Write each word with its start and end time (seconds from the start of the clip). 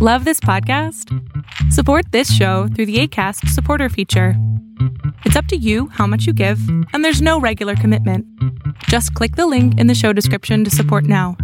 Love 0.00 0.24
this 0.24 0.38
podcast? 0.38 1.12
Support 1.72 2.12
this 2.12 2.32
show 2.32 2.68
through 2.68 2.86
the 2.86 3.00
ACAST 3.00 3.48
supporter 3.48 3.88
feature. 3.88 4.34
It's 5.24 5.34
up 5.34 5.46
to 5.46 5.56
you 5.56 5.88
how 5.88 6.06
much 6.06 6.24
you 6.24 6.32
give, 6.32 6.60
and 6.92 7.04
there's 7.04 7.20
no 7.20 7.40
regular 7.40 7.74
commitment. 7.74 8.24
Just 8.84 9.12
click 9.14 9.34
the 9.34 9.48
link 9.48 9.76
in 9.76 9.88
the 9.88 9.96
show 9.96 10.12
description 10.12 10.62
to 10.62 10.70
support 10.70 11.02
now. 11.02 11.36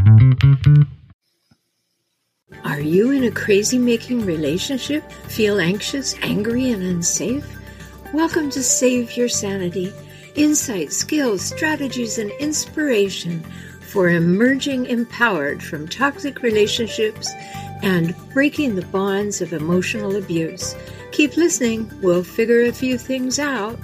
Are 2.63 2.79
you 2.79 3.11
in 3.11 3.25
a 3.25 3.33
crazy 3.33 3.77
making 3.77 4.25
relationship? 4.25 5.11
Feel 5.27 5.59
anxious, 5.59 6.15
angry, 6.23 6.71
and 6.71 6.85
unsafe? 6.85 7.45
Welcome 8.13 8.51
to 8.51 8.63
Save 8.63 9.17
Your 9.17 9.29
Sanity 9.29 9.93
insight, 10.37 10.93
skills, 10.93 11.43
strategies, 11.43 12.19
and 12.19 12.31
inspiration 12.39 13.45
for 13.81 14.11
emerging 14.11 14.87
empowered 14.87 15.61
from 15.61 15.89
toxic 15.89 16.43
relationships 16.43 17.33
and 17.85 18.17
breaking 18.33 18.77
the 18.77 18.87
bonds 18.87 19.43
of 19.43 19.53
emotional 19.53 20.17
abuse. 20.17 20.75
Keep 21.13 21.37
listening, 21.37 21.91
we'll 22.01 22.25
figure 22.25 22.63
a 22.63 22.73
few 22.73 22.97
things 22.97 23.39
out. 23.39 23.79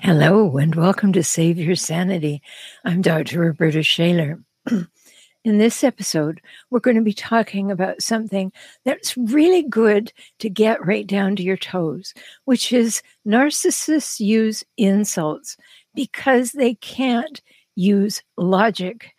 Hello, 0.00 0.56
and 0.56 0.74
welcome 0.74 1.12
to 1.12 1.22
Save 1.22 1.56
Your 1.58 1.76
Sanity. 1.76 2.42
I'm 2.84 3.00
Dr. 3.00 3.38
Rhoberta 3.38 3.86
Shaler. 3.86 4.42
In 5.44 5.58
this 5.58 5.84
episode, 5.84 6.40
we're 6.70 6.80
going 6.80 6.96
to 6.96 7.02
be 7.02 7.12
talking 7.12 7.70
about 7.70 8.02
something 8.02 8.50
that's 8.84 9.16
really 9.16 9.62
good 9.62 10.12
to 10.40 10.48
get 10.48 10.84
right 10.84 11.06
down 11.06 11.36
to 11.36 11.42
your 11.44 11.58
toes, 11.58 12.14
which 12.46 12.72
is 12.72 13.00
narcissists 13.24 14.18
use 14.18 14.64
insults 14.76 15.56
because 15.94 16.52
they 16.52 16.74
can't 16.74 17.40
use 17.74 18.22
logic. 18.36 19.12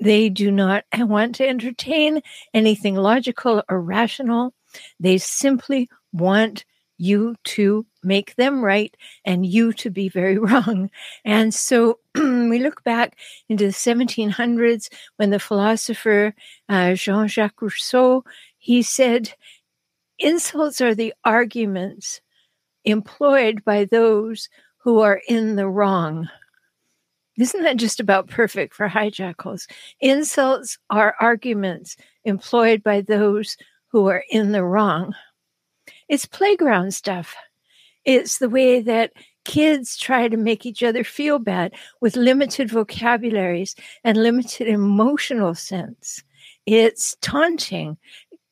They 0.00 0.28
do 0.28 0.50
not 0.50 0.84
want 0.96 1.36
to 1.36 1.48
entertain 1.48 2.22
anything 2.52 2.96
logical 2.96 3.62
or 3.68 3.80
rational. 3.80 4.54
They 5.00 5.18
simply 5.18 5.88
want 6.12 6.64
you 6.98 7.36
to 7.44 7.84
make 8.02 8.34
them 8.36 8.62
right 8.64 8.96
and 9.24 9.44
you 9.44 9.72
to 9.74 9.90
be 9.90 10.08
very 10.08 10.38
wrong. 10.46 10.90
And 11.24 11.54
so 11.54 11.98
we 12.14 12.58
look 12.58 12.82
back 12.84 13.18
into 13.48 13.66
the 13.66 13.72
1700s 13.72 14.88
when 15.16 15.30
the 15.30 15.38
philosopher 15.38 16.34
uh, 16.68 16.94
Jean 16.94 17.28
Jacques 17.28 17.60
Rousseau 17.60 18.24
he 18.66 18.82
said, 18.82 19.32
insults 20.18 20.80
are 20.80 20.92
the 20.92 21.14
arguments 21.24 22.20
employed 22.84 23.64
by 23.64 23.84
those 23.84 24.48
who 24.86 25.00
are 25.00 25.20
in 25.26 25.56
the 25.56 25.66
wrong. 25.66 26.28
Isn't 27.36 27.64
that 27.64 27.76
just 27.76 27.98
about 27.98 28.28
perfect 28.28 28.72
for 28.72 28.88
hijackals? 28.88 29.66
Insults 29.98 30.78
are 30.90 31.16
arguments 31.20 31.96
employed 32.22 32.84
by 32.84 33.00
those 33.00 33.56
who 33.88 34.06
are 34.06 34.22
in 34.30 34.52
the 34.52 34.62
wrong. 34.62 35.12
It's 36.08 36.24
playground 36.24 36.94
stuff. 36.94 37.34
It's 38.04 38.38
the 38.38 38.48
way 38.48 38.80
that 38.80 39.10
kids 39.44 39.96
try 39.96 40.28
to 40.28 40.36
make 40.36 40.64
each 40.64 40.84
other 40.84 41.02
feel 41.02 41.40
bad 41.40 41.74
with 42.00 42.14
limited 42.14 42.70
vocabularies 42.70 43.74
and 44.04 44.16
limited 44.16 44.68
emotional 44.68 45.56
sense. 45.56 46.22
It's 46.64 47.16
taunting. 47.22 47.96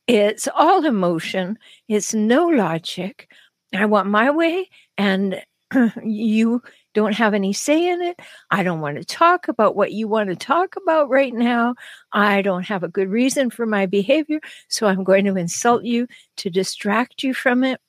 It's 0.08 0.48
all 0.52 0.84
emotion. 0.84 1.60
It's 1.86 2.12
no 2.12 2.48
logic. 2.48 3.28
I 3.72 3.86
want 3.86 4.08
my 4.08 4.32
way, 4.32 4.68
and 4.98 5.40
you 6.03 6.62
don't 6.94 7.14
have 7.14 7.34
any 7.34 7.53
say 7.53 7.89
in 7.89 8.03
it. 8.03 8.20
I 8.50 8.62
don't 8.62 8.80
want 8.80 8.98
to 8.98 9.05
talk 9.05 9.48
about 9.48 9.77
what 9.77 9.92
you 9.92 10.08
want 10.08 10.28
to 10.30 10.36
talk 10.36 10.77
about 10.77 11.08
right 11.08 11.34
now. 11.34 11.75
I 12.12 12.42
don't 12.42 12.67
have 12.67 12.83
a 12.83 12.89
good 12.89 13.08
reason 13.08 13.50
for 13.50 13.67
my 13.67 13.86
behavior, 13.86 14.41
so 14.69 14.86
I'm 14.86 15.05
going 15.05 15.25
to 15.27 15.36
insult 15.36 15.84
you 15.84 16.06
to 16.36 16.50
distract 16.50 17.22
you 17.22 17.34
from 17.34 17.64
it. 17.64 17.80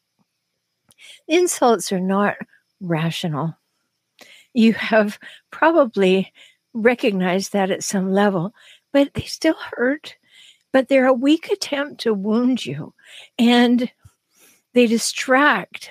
Insults 1.27 1.91
are 1.91 1.99
not 1.99 2.35
rational. 2.81 3.55
You 4.53 4.73
have 4.73 5.19
probably 5.51 6.31
recognized 6.73 7.53
that 7.53 7.71
at 7.71 7.83
some 7.83 8.11
level, 8.11 8.53
but 8.91 9.13
they 9.13 9.23
still 9.23 9.57
hurt. 9.71 10.15
But 10.71 10.89
they're 10.89 11.05
a 11.05 11.13
weak 11.13 11.49
attempt 11.49 12.01
to 12.01 12.13
wound 12.13 12.65
you, 12.65 12.93
and 13.39 13.89
they 14.73 14.87
distract 14.87 15.89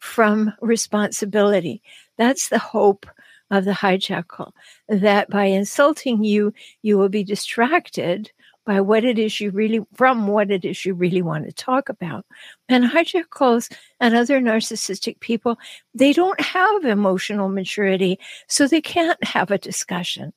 from 0.00 0.52
responsibility. 0.60 1.82
That's 2.18 2.48
the 2.48 2.58
hope 2.58 3.06
of 3.50 3.64
the 3.64 3.72
hijackal 3.72 4.52
that 4.88 5.28
by 5.30 5.44
insulting 5.44 6.24
you, 6.24 6.52
you 6.82 6.98
will 6.98 7.08
be 7.08 7.24
distracted 7.24 8.30
by 8.66 8.80
what 8.80 9.04
it 9.04 9.18
is 9.18 9.40
you 9.40 9.50
really 9.50 9.80
from 9.94 10.26
what 10.26 10.50
it 10.50 10.64
is 10.64 10.84
you 10.84 10.94
really 10.94 11.22
want 11.22 11.46
to 11.46 11.52
talk 11.52 11.88
about. 11.88 12.24
And 12.68 12.84
hijackals 12.84 13.72
and 13.98 14.14
other 14.14 14.40
narcissistic 14.40 15.20
people, 15.20 15.58
they 15.94 16.12
don't 16.12 16.40
have 16.40 16.84
emotional 16.84 17.48
maturity, 17.48 18.18
so 18.48 18.66
they 18.66 18.80
can't 18.80 19.22
have 19.24 19.50
a 19.50 19.58
discussion. 19.58 20.32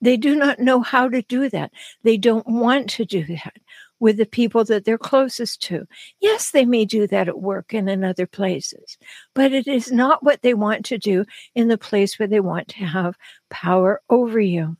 They 0.00 0.16
do 0.16 0.34
not 0.34 0.60
know 0.60 0.80
how 0.80 1.08
to 1.08 1.22
do 1.22 1.48
that. 1.50 1.72
They 2.02 2.16
don't 2.16 2.46
want 2.46 2.90
to 2.90 3.04
do 3.04 3.24
that 3.24 3.54
with 4.04 4.18
the 4.18 4.26
people 4.26 4.64
that 4.64 4.84
they're 4.84 4.98
closest 4.98 5.62
to. 5.62 5.86
Yes, 6.20 6.50
they 6.50 6.66
may 6.66 6.84
do 6.84 7.06
that 7.06 7.26
at 7.26 7.40
work 7.40 7.72
and 7.72 7.88
in 7.88 8.04
other 8.04 8.26
places, 8.26 8.98
but 9.34 9.54
it 9.54 9.66
is 9.66 9.90
not 9.90 10.22
what 10.22 10.42
they 10.42 10.52
want 10.52 10.84
to 10.84 10.98
do 10.98 11.24
in 11.54 11.68
the 11.68 11.78
place 11.78 12.18
where 12.18 12.28
they 12.28 12.40
want 12.40 12.68
to 12.68 12.84
have 12.84 13.16
power 13.48 14.02
over 14.10 14.38
you. 14.38 14.76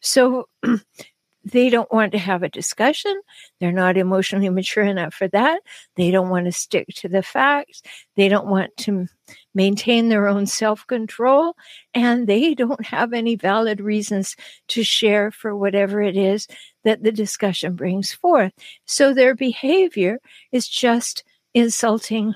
So 0.00 0.48
they 1.46 1.70
don't 1.70 1.92
want 1.92 2.10
to 2.10 2.18
have 2.18 2.42
a 2.42 2.48
discussion. 2.48 3.20
They're 3.60 3.70
not 3.70 3.96
emotionally 3.96 4.48
mature 4.48 4.82
enough 4.82 5.14
for 5.14 5.28
that. 5.28 5.60
They 5.94 6.10
don't 6.10 6.28
want 6.28 6.46
to 6.46 6.52
stick 6.52 6.88
to 6.96 7.08
the 7.08 7.22
facts. 7.22 7.82
They 8.16 8.28
don't 8.28 8.48
want 8.48 8.76
to 8.78 9.06
maintain 9.54 10.08
their 10.08 10.26
own 10.26 10.46
self 10.46 10.84
control. 10.88 11.54
And 11.94 12.26
they 12.26 12.54
don't 12.54 12.84
have 12.84 13.12
any 13.12 13.36
valid 13.36 13.80
reasons 13.80 14.34
to 14.68 14.82
share 14.82 15.30
for 15.30 15.54
whatever 15.54 16.02
it 16.02 16.16
is 16.16 16.48
that 16.82 17.04
the 17.04 17.12
discussion 17.12 17.76
brings 17.76 18.12
forth. 18.12 18.52
So 18.84 19.14
their 19.14 19.36
behavior 19.36 20.18
is 20.50 20.66
just 20.66 21.22
insulting 21.54 22.34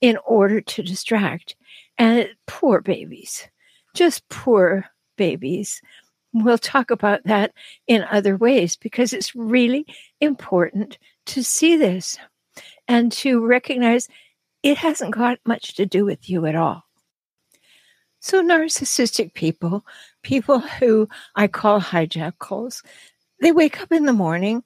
in 0.00 0.16
order 0.24 0.60
to 0.60 0.82
distract. 0.84 1.56
And 1.98 2.28
poor 2.46 2.80
babies, 2.80 3.48
just 3.94 4.28
poor 4.28 4.84
babies 5.16 5.80
We'll 6.34 6.58
talk 6.58 6.90
about 6.90 7.22
that 7.24 7.52
in 7.86 8.04
other 8.10 8.36
ways 8.36 8.74
because 8.74 9.12
it's 9.12 9.36
really 9.36 9.86
important 10.20 10.98
to 11.26 11.44
see 11.44 11.76
this 11.76 12.18
and 12.88 13.12
to 13.12 13.46
recognize 13.46 14.08
it 14.64 14.76
hasn't 14.78 15.14
got 15.14 15.38
much 15.46 15.74
to 15.74 15.86
do 15.86 16.04
with 16.04 16.28
you 16.28 16.44
at 16.46 16.56
all. 16.56 16.84
So, 18.18 18.42
narcissistic 18.42 19.34
people, 19.34 19.84
people 20.22 20.58
who 20.58 21.08
I 21.36 21.46
call 21.46 21.80
hijackals, 21.80 22.82
they 23.40 23.52
wake 23.52 23.80
up 23.80 23.92
in 23.92 24.06
the 24.06 24.12
morning 24.12 24.64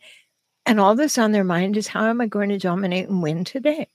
and 0.64 0.80
all 0.80 0.94
that's 0.94 1.18
on 1.18 1.32
their 1.32 1.44
mind 1.44 1.76
is 1.76 1.88
how 1.88 2.06
am 2.06 2.20
I 2.20 2.28
going 2.28 2.50
to 2.50 2.58
dominate 2.58 3.08
and 3.08 3.22
win 3.22 3.44
today? 3.44 3.88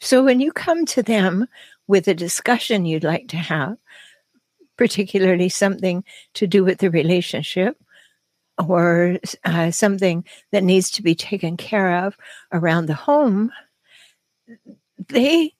So, 0.00 0.24
when 0.24 0.40
you 0.40 0.52
come 0.52 0.84
to 0.86 1.02
them 1.02 1.46
with 1.86 2.08
a 2.08 2.14
discussion 2.14 2.86
you'd 2.86 3.04
like 3.04 3.28
to 3.28 3.36
have, 3.36 3.76
particularly 4.76 5.48
something 5.48 6.04
to 6.34 6.46
do 6.46 6.64
with 6.64 6.78
the 6.78 6.90
relationship 6.90 7.76
or 8.58 9.18
uh, 9.44 9.70
something 9.70 10.24
that 10.52 10.64
needs 10.64 10.90
to 10.90 11.02
be 11.02 11.14
taken 11.14 11.56
care 11.56 12.04
of 12.04 12.16
around 12.52 12.86
the 12.86 12.94
home, 12.94 13.50
they 15.08 15.52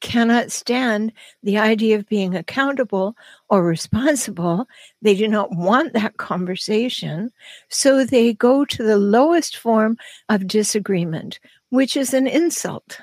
cannot 0.00 0.52
stand 0.52 1.12
the 1.42 1.58
idea 1.58 1.96
of 1.96 2.08
being 2.08 2.36
accountable 2.36 3.16
or 3.48 3.64
responsible. 3.64 4.66
They 5.02 5.16
do 5.16 5.26
not 5.26 5.50
want 5.52 5.92
that 5.92 6.18
conversation. 6.18 7.32
So 7.68 8.04
they 8.04 8.32
go 8.32 8.64
to 8.64 8.82
the 8.82 8.98
lowest 8.98 9.56
form 9.56 9.96
of 10.28 10.46
disagreement, 10.46 11.40
which 11.70 11.96
is 11.96 12.14
an 12.14 12.26
insult. 12.26 13.00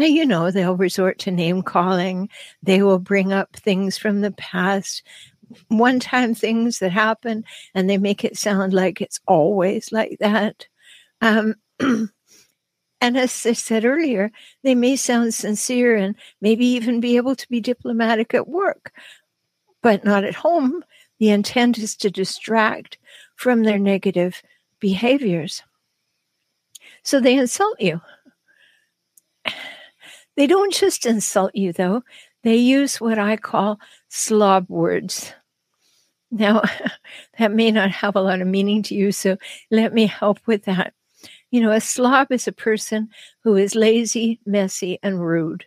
Now, 0.00 0.06
you 0.06 0.24
know, 0.24 0.50
they'll 0.50 0.78
resort 0.78 1.18
to 1.18 1.30
name 1.30 1.60
calling. 1.60 2.30
They 2.62 2.82
will 2.82 2.98
bring 2.98 3.34
up 3.34 3.54
things 3.54 3.98
from 3.98 4.22
the 4.22 4.30
past, 4.30 5.02
one 5.68 6.00
time 6.00 6.34
things 6.34 6.78
that 6.78 6.90
happen, 6.90 7.44
and 7.74 7.90
they 7.90 7.98
make 7.98 8.24
it 8.24 8.38
sound 8.38 8.72
like 8.72 9.02
it's 9.02 9.20
always 9.28 9.92
like 9.92 10.16
that. 10.18 10.66
Um, 11.20 11.54
and 11.80 12.08
as 13.02 13.44
I 13.44 13.52
said 13.52 13.84
earlier, 13.84 14.30
they 14.62 14.74
may 14.74 14.96
sound 14.96 15.34
sincere 15.34 15.96
and 15.96 16.14
maybe 16.40 16.64
even 16.64 17.00
be 17.00 17.18
able 17.18 17.36
to 17.36 17.48
be 17.50 17.60
diplomatic 17.60 18.32
at 18.32 18.48
work, 18.48 18.94
but 19.82 20.02
not 20.02 20.24
at 20.24 20.34
home. 20.34 20.82
The 21.18 21.28
intent 21.28 21.76
is 21.76 21.94
to 21.96 22.10
distract 22.10 22.96
from 23.36 23.64
their 23.64 23.78
negative 23.78 24.42
behaviors. 24.78 25.62
So 27.02 27.20
they 27.20 27.36
insult 27.36 27.78
you. 27.82 28.00
They 30.36 30.46
don't 30.46 30.72
just 30.72 31.06
insult 31.06 31.54
you, 31.54 31.72
though. 31.72 32.02
They 32.42 32.56
use 32.56 33.00
what 33.00 33.18
I 33.18 33.36
call 33.36 33.78
slob 34.08 34.66
words. 34.68 35.32
Now, 36.30 36.62
that 37.38 37.52
may 37.52 37.70
not 37.70 37.90
have 37.90 38.16
a 38.16 38.20
lot 38.22 38.40
of 38.40 38.46
meaning 38.48 38.82
to 38.84 38.94
you, 38.94 39.12
so 39.12 39.36
let 39.70 39.92
me 39.92 40.06
help 40.06 40.38
with 40.46 40.64
that. 40.64 40.94
You 41.50 41.60
know, 41.60 41.72
a 41.72 41.80
slob 41.80 42.32
is 42.32 42.48
a 42.48 42.52
person 42.52 43.08
who 43.44 43.56
is 43.56 43.74
lazy, 43.74 44.40
messy, 44.46 44.98
and 45.02 45.24
rude. 45.24 45.64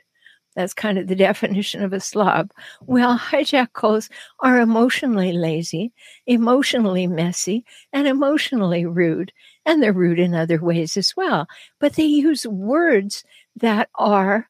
That's 0.56 0.74
kind 0.74 0.98
of 1.00 1.08
the 1.08 1.16
definition 1.30 1.84
of 1.84 1.94
a 1.94 2.00
slob. 2.00 2.52
Well, 2.82 3.18
hijackals 3.18 4.10
are 4.42 4.60
emotionally 4.60 5.34
lazy, 5.34 5.94
emotionally 6.28 7.08
messy, 7.08 7.66
and 7.94 8.08
emotionally 8.08 8.86
rude. 8.86 9.32
And 9.66 9.82
they're 9.84 9.94
rude 9.94 10.20
in 10.20 10.36
other 10.36 10.60
ways 10.62 10.98
as 10.98 11.16
well. 11.18 11.48
But 11.80 11.96
they 11.96 12.06
use 12.06 12.48
words 12.48 13.24
that 13.58 13.90
are 13.96 14.48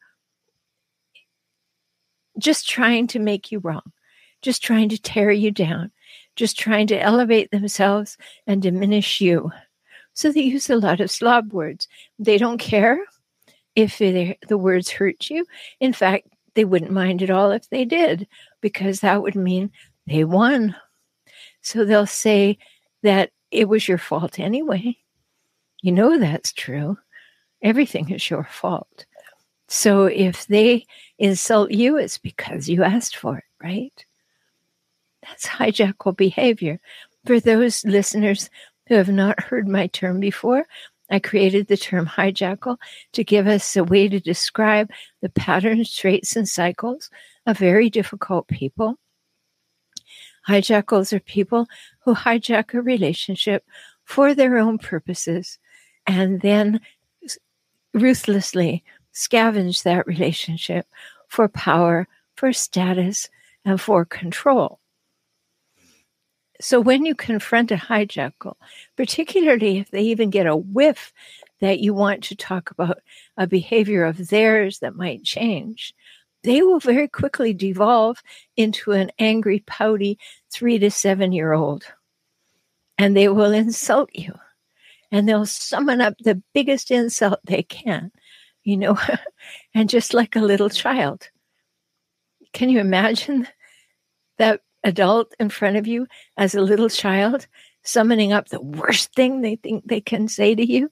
just 2.38 2.68
trying 2.68 3.08
to 3.08 3.20
make 3.20 3.52
you 3.52 3.60
wrong, 3.60 3.92
just 4.42 4.64
trying 4.64 4.90
to 4.90 5.02
tear 5.02 5.32
you 5.32 5.52
down, 5.52 5.92
just 6.36 6.58
trying 6.58 6.88
to 6.88 7.00
elevate 7.00 7.52
themselves 7.52 8.18
and 8.48 8.62
diminish 8.62 9.22
you. 9.22 9.52
So 10.14 10.32
they 10.32 10.42
use 10.42 10.70
a 10.70 10.76
lot 10.76 11.00
of 11.00 11.12
slob 11.12 11.54
words. 11.54 11.88
They 12.20 12.38
don't 12.38 12.60
care 12.60 13.00
if 13.76 13.98
the 13.98 14.58
words 14.58 14.90
hurt 14.92 15.30
you. 15.30 15.46
In 15.80 15.94
fact, 15.94 16.28
they 16.56 16.66
wouldn't 16.66 16.92
mind 16.92 17.24
at 17.24 17.32
all 17.32 17.52
if 17.52 17.70
they 17.70 17.86
did, 17.86 18.28
because 18.62 19.00
that 19.00 19.24
would 19.24 19.36
mean 19.36 19.72
they 20.06 20.24
won. 20.24 20.76
So 21.62 21.84
they'll 21.84 22.06
say 22.06 22.58
that 23.02 23.32
it 23.50 23.68
was 23.68 23.88
your 23.88 23.98
fault 23.98 24.40
anyway. 24.40 24.98
You 25.82 25.92
know 25.92 26.20
that's 26.20 26.54
true. 26.54 26.98
Everything 27.62 28.12
is 28.12 28.30
your 28.30 28.44
fault. 28.44 29.06
So 29.74 30.06
if 30.06 30.46
they 30.46 30.86
insult 31.18 31.72
you, 31.72 31.98
it's 31.98 32.20
because 32.20 32.70
you 32.70 32.84
asked 32.84 33.16
for 33.16 33.40
it, 33.40 33.44
right? 33.60 34.06
That's 35.24 35.48
hijackal 35.48 36.16
behavior. 36.16 36.80
For 37.26 37.40
those 37.40 37.84
listeners 37.84 38.52
who 38.88 38.94
have 38.94 39.10
not 39.10 39.42
heard 39.42 39.68
my 39.68 39.88
term 39.88 40.20
before, 40.20 40.68
I 41.10 41.18
created 41.18 41.68
the 41.68 41.76
term 41.76 42.06
hijackal 42.06 42.78
to 43.14 43.24
give 43.24 43.48
us 43.48 43.76
a 43.76 43.84
way 43.84 44.08
to 44.08 44.20
describe 44.20 44.92
the 45.22 45.30
patterns, 45.30 45.92
traits, 45.92 46.36
and 46.36 46.48
cycles 46.48 47.10
of 47.48 47.58
very 47.58 47.90
difficult 47.90 48.48
people. 48.48 49.00
Hijackals 50.48 51.12
are 51.14 51.20
people 51.20 51.66
who 52.02 52.14
hijack 52.14 52.76
a 52.76 52.82
relationship 52.84 53.66
for 54.04 54.36
their 54.36 54.60
own 54.60 54.78
purposes 54.78 55.58
and 56.06 56.42
then 56.42 56.80
ruthlessly 57.96 58.84
scavenge 59.14 59.84
that 59.84 60.08
relationship 60.08 60.88
for 61.28 61.48
power, 61.48 62.08
for 62.36 62.54
status, 62.54 63.30
and 63.66 63.80
for 63.80 64.06
control. 64.06 64.80
So 66.62 66.80
when 66.80 67.06
you 67.06 67.16
confront 67.16 67.72
a 67.72 67.76
hijackal, 67.76 68.56
particularly 68.96 69.80
if 69.80 69.92
they 69.92 70.04
even 70.04 70.30
get 70.30 70.48
a 70.48 70.56
whiff 70.56 71.12
that 71.60 71.80
you 71.80 71.94
want 71.94 72.24
to 72.26 72.36
talk 72.36 72.72
about 72.72 73.00
a 73.38 73.48
behavior 73.48 74.06
of 74.06 74.30
theirs 74.30 74.80
that 74.80 74.96
might 74.96 75.24
change, 75.24 75.94
they 76.44 76.62
will 76.62 76.80
very 76.80 77.08
quickly 77.08 77.54
devolve 77.54 78.22
into 78.58 78.92
an 78.92 79.12
angry, 79.18 79.64
pouty 79.66 80.20
three 80.52 80.78
to 80.80 80.92
seven 80.92 81.32
year 81.32 81.54
old. 81.54 81.86
And 82.98 83.16
they 83.16 83.30
will 83.30 83.52
insult 83.52 84.10
you. 84.14 84.34
And 85.12 85.28
they'll 85.28 85.46
summon 85.46 86.02
up 86.02 86.16
the 86.20 86.42
biggest 86.54 86.92
insult 86.92 87.40
they 87.46 87.64
can, 87.64 88.12
you 88.64 88.78
know, 88.78 88.98
and 89.74 89.90
just 89.90 90.14
like 90.14 90.36
a 90.36 90.42
little 90.42 90.70
child. 90.70 91.30
Can 92.54 92.70
you 92.70 92.80
imagine 92.80 93.48
that 94.38 94.62
adult 94.84 95.34
in 95.40 95.50
front 95.50 95.78
of 95.78 95.88
you 95.88 96.08
as 96.38 96.56
a 96.56 96.62
little 96.62 96.90
child, 96.90 97.48
summoning 97.84 98.34
up 98.34 98.50
the 98.50 98.62
worst 98.62 99.14
thing 99.14 99.42
they 99.42 99.56
think 99.56 99.86
they 99.86 100.02
can 100.02 100.28
say 100.28 100.56
to 100.56 100.66
you. 100.66 100.90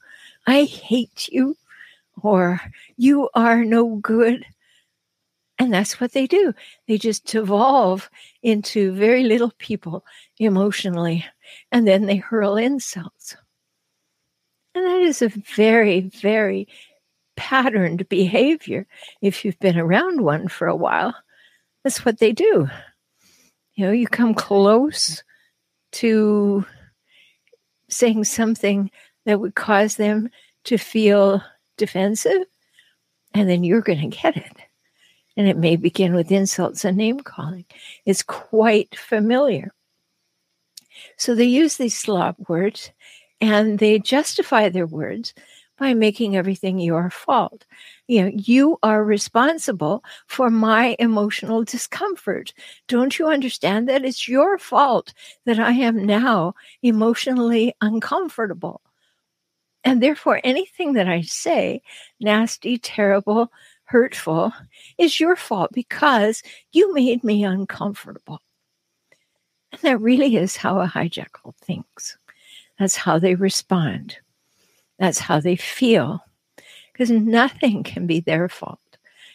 I 0.48 0.64
hate 0.64 1.28
you, 1.30 1.56
or 2.22 2.62
you 2.98 3.30
are 3.34 3.64
no 3.64 3.96
good. 3.98 4.46
And 5.60 5.72
that's 5.72 6.00
what 6.00 6.14
they 6.14 6.26
do. 6.26 6.54
They 6.88 6.98
just 6.98 7.26
devolve 7.26 8.10
into 8.42 8.94
very 8.94 9.24
little 9.24 9.52
people 9.60 10.04
emotionally, 10.40 11.26
and 11.72 11.88
then 11.88 12.06
they 12.06 12.16
hurl 12.16 12.58
insults. 12.58 13.36
And 14.74 14.86
that 14.86 15.02
is 15.02 15.22
a 15.22 15.28
very, 15.28 16.00
very 16.00 16.68
patterned 17.36 18.08
behavior 18.10 18.86
if 19.22 19.44
you've 19.44 19.60
been 19.60 19.78
around 19.78 20.22
one 20.22 20.48
for 20.48 20.68
a 20.68 20.76
while. 20.76 21.16
That's 21.84 22.06
what 22.06 22.20
they 22.20 22.32
do. 22.32 22.70
You 23.76 23.86
know, 23.86 23.92
you 23.92 24.08
come 24.08 24.34
close 24.34 25.24
to 25.94 26.66
saying 27.90 28.24
something 28.24 28.92
that 29.26 29.40
would 29.40 29.56
cause 29.56 29.96
them 29.96 30.30
to 30.66 30.78
feel 30.78 31.44
defensive, 31.78 32.44
and 33.34 33.50
then 33.50 33.64
you're 33.64 33.82
going 33.82 34.10
to 34.10 34.18
get 34.18 34.38
it. 34.38 34.58
And 35.38 35.48
it 35.48 35.58
may 35.58 35.78
begin 35.78 36.14
with 36.14 36.32
insults 36.32 36.84
and 36.86 36.98
name 36.98 37.22
calling. 37.22 37.66
It's 38.06 38.22
quite 38.22 38.96
familiar. 38.98 39.74
So 41.18 41.34
they 41.34 41.46
use 41.46 41.78
these 41.78 41.98
slob 41.98 42.36
words 42.48 42.92
and 43.40 43.80
they 43.80 43.98
justify 43.98 44.70
their 44.70 44.86
words 44.86 45.34
by 45.82 45.96
making 45.96 46.38
everything 46.38 46.78
your 46.78 47.10
fault. 47.10 47.66
You 48.08 48.22
know, 48.22 48.32
you 48.36 48.78
are 48.84 49.04
responsible 49.04 50.04
for 50.28 50.52
my 50.52 50.96
emotional 51.00 51.64
discomfort. 51.64 52.54
Don't 52.88 53.18
you 53.18 53.28
understand 53.28 53.90
that 53.90 54.06
it's 54.06 54.28
your 54.28 54.60
fault 54.60 55.12
that 55.46 55.58
I 55.60 55.72
am 55.72 56.06
now 56.06 56.54
emotionally 56.84 57.74
uncomfortable? 57.82 58.82
And 59.84 60.04
therefore, 60.04 60.40
anything 60.44 60.94
that 60.94 61.08
I 61.08 61.22
say, 61.22 61.82
nasty, 62.20 62.78
terrible, 62.78 63.52
hurtful, 63.86 64.54
is 65.00 65.20
your 65.20 65.36
fault 65.36 65.72
because 65.74 66.44
you 66.74 66.94
made 66.94 67.24
me 67.24 67.44
uncomfortable. 67.44 68.40
And 69.72 69.82
that 69.82 70.00
really 70.00 70.36
is 70.36 70.58
how 70.58 70.80
a 70.80 70.86
hijackal 70.86 71.56
thinks. 71.56 72.20
That's 72.78 72.96
how 72.96 73.18
they 73.18 73.34
respond. 73.34 74.20
That's 75.02 75.18
how 75.18 75.40
they 75.40 75.56
feel. 75.56 76.24
Because 76.94 77.10
nothing 77.10 77.82
can 77.82 78.06
be 78.06 78.20
their 78.20 78.48
fault. 78.48 78.80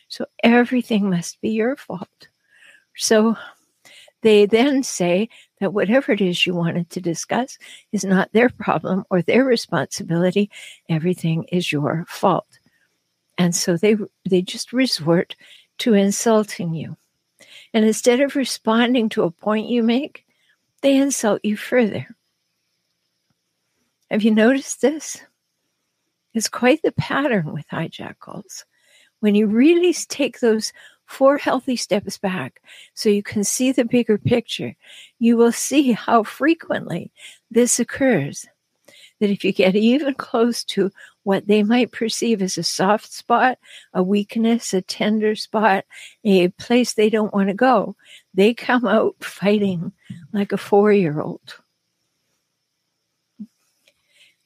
So 0.06 0.26
everything 0.44 1.10
must 1.10 1.40
be 1.40 1.50
your 1.50 1.74
fault. 1.74 2.28
So 2.94 3.36
they 4.22 4.46
then 4.46 4.84
say 4.84 5.28
that 5.58 5.72
whatever 5.72 6.12
it 6.12 6.20
is 6.20 6.46
you 6.46 6.54
wanted 6.54 6.88
to 6.90 7.00
discuss 7.00 7.58
is 7.91 8.05
not 8.05 8.32
their 8.32 8.48
problem 8.48 9.02
or 9.10 9.22
their 9.22 9.44
responsibility. 9.44 10.52
Everything 10.88 11.43
is 11.50 11.72
your 11.72 12.05
fault. 12.08 12.60
And 13.36 13.52
so 13.52 13.76
they 13.76 13.96
they 14.24 14.43
just 14.43 14.72
resort 14.72 15.34
to 15.79 15.94
insulting 15.94 16.74
you. 16.74 16.96
And 17.74 17.84
instead 17.84 18.20
of 18.20 18.36
responding 18.36 19.08
to 19.10 19.24
a 19.24 19.32
point 19.32 19.69
you 19.69 19.82
make, 19.82 20.24
they 20.82 20.96
insult 20.96 21.41
you 21.43 21.56
further. 21.56 22.06
Have 24.12 24.22
you 24.22 24.31
noticed 24.31 24.81
this? 24.81 25.20
Is 26.36 26.48
quite 26.48 26.82
the 26.82 26.93
pattern 26.93 27.52
with 27.52 27.66
hijackals. 27.69 28.64
When 29.20 29.34
you 29.34 29.46
really 29.46 29.93
take 29.93 30.40
those 30.40 30.72
four 31.06 31.38
healthy 31.38 31.76
steps 31.76 32.19
back 32.19 32.60
so 32.94 33.08
you 33.08 33.22
can 33.22 33.44
see 33.44 33.72
the 33.72 33.84
bigger 33.84 34.19
picture, 34.19 34.74
you 35.19 35.36
will 35.36 35.52
see 35.52 35.93
how 35.93 36.22
frequently 36.22 37.10
this 37.50 37.81
occurs. 37.81 38.46
That 39.19 39.31
if 39.31 39.44
you 39.44 39.52
get 39.52 39.74
even 39.74 40.12
close 40.14 40.62
to 40.64 40.90
what 41.22 41.46
they 41.46 41.62
might 41.62 41.90
perceive 41.90 42.43
as 42.43 42.58
a 42.58 42.62
soft 42.62 43.10
spot, 43.10 43.58
a 43.94 44.02
weakness, 44.02 44.74
a 44.74 44.82
tender 44.82 45.34
spot, 45.34 45.86
a 46.22 46.48
place 46.48 46.93
they 46.93 47.08
don't 47.08 47.32
want 47.32 47.48
to 47.48 47.55
go, 47.55 47.96
they 48.34 48.52
come 48.52 48.84
out 48.84 49.16
fighting 49.24 49.93
like 50.34 50.52
a 50.52 50.58
four 50.58 50.93
year 50.93 51.22
old 51.22 51.55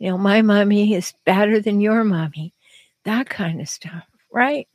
you 0.00 0.10
know, 0.10 0.18
my 0.18 0.40
mommy 0.42 0.94
is 0.94 1.12
better 1.26 1.60
than 1.60 1.80
your 1.80 2.02
mommy, 2.04 2.54
that 3.04 3.28
kind 3.28 3.60
of 3.60 3.68
stuff, 3.68 4.04
right? 4.32 4.66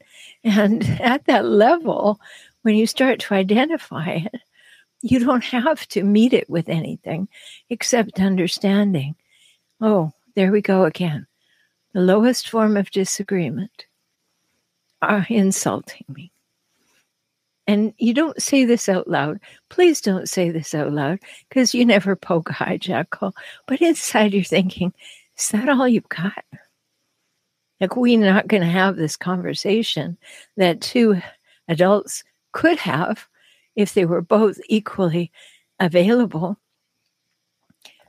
And 0.44 0.84
at 1.02 1.26
that 1.26 1.46
level, 1.46 2.22
when 2.62 2.76
you 2.76 2.88
start 2.88 3.20
to 3.22 3.34
identify 3.34 4.12
it, 4.12 4.42
you 5.02 5.20
don't 5.20 5.44
have 5.44 5.88
to 5.90 6.04
meet 6.04 6.32
it 6.34 6.50
with 6.50 6.70
anything 6.70 7.28
except 7.70 8.20
understanding. 8.20 9.16
Oh, 9.82 10.14
there 10.36 10.52
we 10.52 10.62
go 10.62 10.86
again. 10.86 11.28
The 11.94 12.02
lowest 12.02 12.50
form 12.50 12.78
of 12.78 12.92
disagreement 12.92 13.88
are 15.02 15.26
insulting 15.30 16.06
me. 16.08 16.32
And 17.68 17.94
you 17.98 18.14
don't 18.14 18.40
say 18.42 18.64
this 18.64 18.88
out 18.88 19.08
loud. 19.08 19.40
Please 19.70 20.00
don't 20.00 20.30
say 20.30 20.52
this 20.52 20.76
out 20.76 20.92
loud 20.92 21.20
because 21.50 21.74
you 21.74 21.84
never 21.84 22.16
poke 22.16 22.50
a 22.52 22.54
hijackal. 22.54 23.34
But 23.66 23.82
inside 23.82 24.34
you're 24.34 24.44
thinking, 24.44 24.94
is 25.38 25.50
that 25.50 25.70
all 25.70 25.88
you've 25.88 26.10
got? 26.10 26.44
Like, 27.82 27.96
we're 27.96 28.20
not 28.20 28.48
going 28.48 28.62
to 28.62 28.70
have 28.70 28.96
this 28.96 29.18
conversation 29.18 30.18
that 30.58 30.82
two 30.82 31.22
adults 31.68 32.24
could 32.52 32.78
have 32.80 33.28
if 33.76 33.94
they 33.94 34.06
were 34.06 34.22
both 34.22 34.60
equally 34.70 35.32
available. 35.80 36.58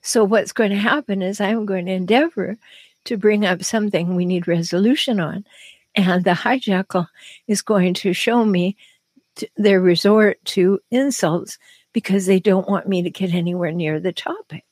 So, 0.02 0.22
what's 0.22 0.52
going 0.52 0.70
to 0.70 0.76
happen 0.76 1.20
is 1.20 1.40
I'm 1.40 1.66
going 1.66 1.86
to 1.86 1.92
endeavor 1.92 2.56
to 3.06 3.16
bring 3.16 3.44
up 3.44 3.64
something 3.64 4.14
we 4.14 4.24
need 4.24 4.46
resolution 4.46 5.18
on. 5.18 5.44
And 5.96 6.24
the 6.24 6.32
hijackal 6.32 7.08
is 7.48 7.62
going 7.62 7.94
to 7.94 8.12
show 8.12 8.44
me 8.44 8.76
their 9.56 9.80
resort 9.80 10.38
to 10.44 10.80
insults 10.90 11.58
because 11.92 12.26
they 12.26 12.40
don't 12.40 12.68
want 12.68 12.88
me 12.88 13.02
to 13.02 13.10
get 13.10 13.32
anywhere 13.32 13.72
near 13.72 13.98
the 13.98 14.12
topic. 14.12 14.64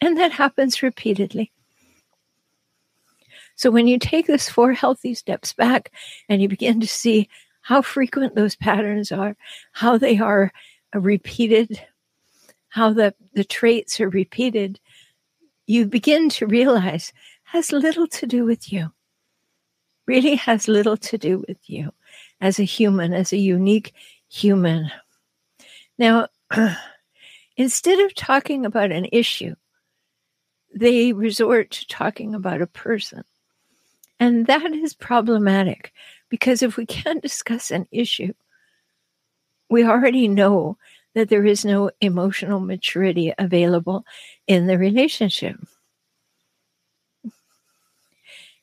And 0.00 0.18
that 0.18 0.32
happens 0.32 0.82
repeatedly. 0.82 1.52
So 3.56 3.70
when 3.70 3.86
you 3.86 3.98
take 3.98 4.26
those 4.26 4.48
four 4.48 4.72
healthy 4.72 5.14
steps 5.14 5.52
back 5.52 5.92
and 6.28 6.42
you 6.42 6.48
begin 6.48 6.80
to 6.80 6.86
see 6.86 7.28
how 7.62 7.80
frequent 7.80 8.34
those 8.34 8.56
patterns 8.56 9.12
are, 9.12 9.36
how 9.72 9.96
they 9.96 10.18
are 10.18 10.52
uh, 10.94 11.00
repeated, 11.00 11.80
how 12.68 12.92
the, 12.92 13.14
the 13.32 13.44
traits 13.44 14.00
are 14.00 14.08
repeated, 14.08 14.80
you 15.66 15.86
begin 15.86 16.28
to 16.30 16.46
realize 16.46 17.12
has 17.44 17.72
little 17.72 18.08
to 18.08 18.26
do 18.26 18.44
with 18.44 18.72
you. 18.72 18.92
Really 20.06 20.34
has 20.34 20.68
little 20.68 20.96
to 20.98 21.16
do 21.16 21.44
with 21.46 21.58
you 21.70 21.92
as 22.40 22.58
a 22.58 22.64
human, 22.64 23.12
as 23.12 23.32
a 23.32 23.38
unique 23.38 23.92
human. 24.28 24.90
Now, 25.98 26.28
instead 27.56 27.98
of 28.00 28.14
talking 28.14 28.66
about 28.66 28.92
an 28.92 29.06
issue, 29.12 29.54
they 30.74 31.12
resort 31.12 31.70
to 31.70 31.86
talking 31.86 32.34
about 32.34 32.62
a 32.62 32.66
person. 32.66 33.22
And 34.18 34.46
that 34.46 34.72
is 34.72 34.94
problematic 34.94 35.92
because 36.28 36.62
if 36.62 36.76
we 36.76 36.86
can't 37.00 37.22
discuss 37.22 37.70
an 37.70 37.86
issue, 37.90 38.32
we 39.70 39.84
already 39.84 40.28
know 40.28 40.76
that 41.14 41.28
there 41.28 41.46
is 41.46 41.64
no 41.64 41.90
emotional 42.00 42.60
maturity 42.60 43.32
available 43.38 44.04
in 44.46 44.66
the 44.66 44.76
relationship. 44.76 45.56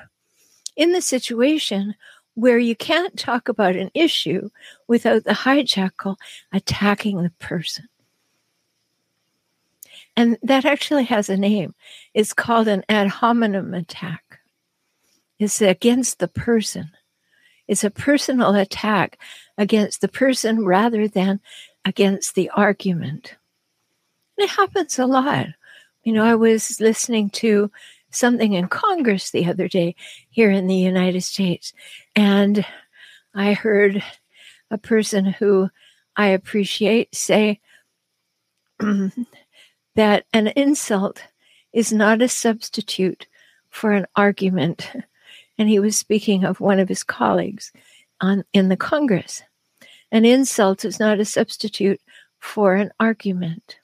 in 0.76 0.92
the 0.92 1.02
situation 1.02 1.96
where 2.36 2.58
you 2.58 2.76
can't 2.76 3.18
talk 3.18 3.50
about 3.50 3.76
an 3.76 3.90
issue 3.94 4.50
without 4.88 5.24
the 5.24 5.32
hijackal 5.32 6.18
attacking 6.54 7.24
the 7.24 7.32
person. 7.40 7.88
And 10.16 10.38
that 10.44 10.66
actually 10.66 11.06
has 11.06 11.30
a 11.30 11.38
name. 11.38 11.74
It's 12.14 12.34
called 12.34 12.68
an 12.68 12.84
ad 12.88 13.08
hominem 13.08 13.74
attack 13.74 14.40
It's 15.40 15.62
against 15.62 16.20
the 16.20 16.28
person. 16.28 16.92
It's 17.68 17.84
a 17.84 17.90
personal 17.90 18.56
attack 18.56 19.20
against 19.58 20.02
the 20.02 20.08
person 20.08 20.66
rather 20.66 21.08
than 21.08 21.40
against 21.84 22.36
the 22.36 22.50
argument. 22.52 23.36
And 24.38 24.46
it 24.46 24.52
happens 24.52 25.00
a 25.00 25.06
lot. 25.06 25.48
You 26.04 26.14
know, 26.14 26.24
I 26.24 26.36
was 26.36 26.80
listening 26.80 27.30
to 27.32 27.72
something 28.16 28.54
in 28.54 28.68
Congress 28.68 29.32
the 29.32 29.46
other 29.46 29.68
day 29.68 29.96
here 30.30 30.52
in 30.52 30.68
the 30.68 30.76
United 30.76 31.22
States, 31.22 31.74
and 32.16 32.66
I 33.34 33.54
heard 33.54 34.04
a 34.72 34.78
person 34.78 35.26
who 35.26 35.70
I 36.16 36.28
appreciate 36.28 37.14
say 37.14 37.60
that 39.96 40.26
an 40.34 40.48
insult 40.48 41.24
is 41.74 41.92
not 41.92 42.22
a 42.22 42.30
substitute 42.30 43.28
for 43.70 43.92
an 43.92 44.06
argument 44.16 44.90
and 45.58 45.70
he 45.70 45.80
was 45.80 45.98
speaking 45.98 46.44
of 46.44 46.60
one 46.60 46.80
of 46.80 46.90
his 46.90 47.04
colleagues 47.04 47.72
on, 48.22 48.44
in 48.54 48.70
the 48.70 48.78
Congress. 48.78 49.44
An 50.12 50.26
insult 50.26 50.86
is 50.86 51.00
not 51.00 51.20
a 51.20 51.26
substitute 51.26 52.02
for 52.40 52.76
an 52.76 52.92
argument. 53.00 53.78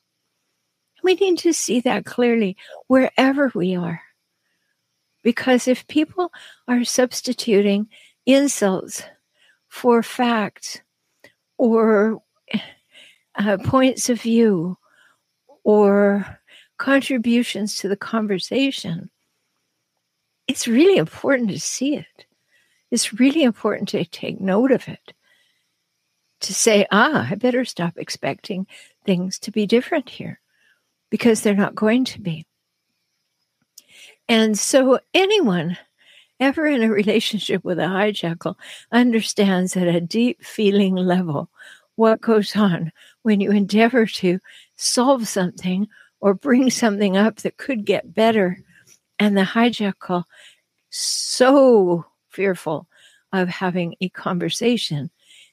We 1.04 1.16
need 1.16 1.40
to 1.40 1.54
see 1.54 1.82
that 1.82 2.06
clearly 2.06 2.58
wherever 2.88 3.52
we 3.56 3.76
are. 3.76 4.02
Because 5.24 5.68
if 5.68 5.88
people 5.88 6.32
are 6.68 6.84
substituting 6.84 7.88
insults 8.26 9.04
for 9.68 10.02
facts 10.04 10.82
or 11.58 12.22
uh, 13.36 13.58
points 13.64 14.10
of 14.10 14.22
view 14.22 14.78
or 15.64 16.40
contributions 16.78 17.78
to 17.78 17.88
the 17.88 17.96
conversation, 17.96 19.10
it's 20.48 20.68
really 20.68 20.98
important 20.98 21.50
to 21.50 21.60
see 21.60 21.96
it. 21.96 22.26
It's 22.90 23.14
really 23.14 23.44
important 23.44 23.90
to 23.90 24.04
take 24.06 24.42
note 24.42 24.72
of 24.72 24.88
it. 24.88 25.14
To 26.42 26.54
say, 26.54 26.88
ah, 26.92 27.28
I 27.30 27.36
better 27.36 27.64
stop 27.64 27.94
expecting 27.98 28.66
things 29.06 29.38
to 29.40 29.52
be 29.52 29.68
different 29.68 30.10
here 30.10 30.42
because 31.12 31.42
they're 31.42 31.54
not 31.54 31.76
going 31.76 32.04
to 32.06 32.20
be. 32.20 32.46
And 34.32 34.58
so, 34.58 34.98
anyone 35.14 35.78
ever 36.40 36.66
in 36.66 36.84
a 36.84 36.90
relationship 36.90 37.66
with 37.66 37.78
a 37.80 37.82
hijackal 37.82 38.56
understands 38.94 39.76
at 39.76 39.90
a 39.90 40.00
deep 40.00 40.42
feeling 40.42 40.96
level 40.96 41.50
what 41.96 42.22
goes 42.22 42.56
on 42.56 42.94
when 43.24 43.42
you 43.42 43.52
endeavor 43.52 44.06
to 44.06 44.40
solve 44.78 45.28
something 45.28 45.86
or 46.22 46.34
bring 46.34 46.70
something 46.70 47.18
up 47.18 47.42
that 47.42 47.58
could 47.58 47.84
get 47.84 48.16
better 48.16 48.58
and 49.20 49.36
the 49.36 49.42
hijackal, 49.42 50.24
so 50.92 52.06
fearful 52.30 52.88
of 53.34 53.50
having 53.50 53.96
a 54.00 54.08
conversation, 54.08 55.12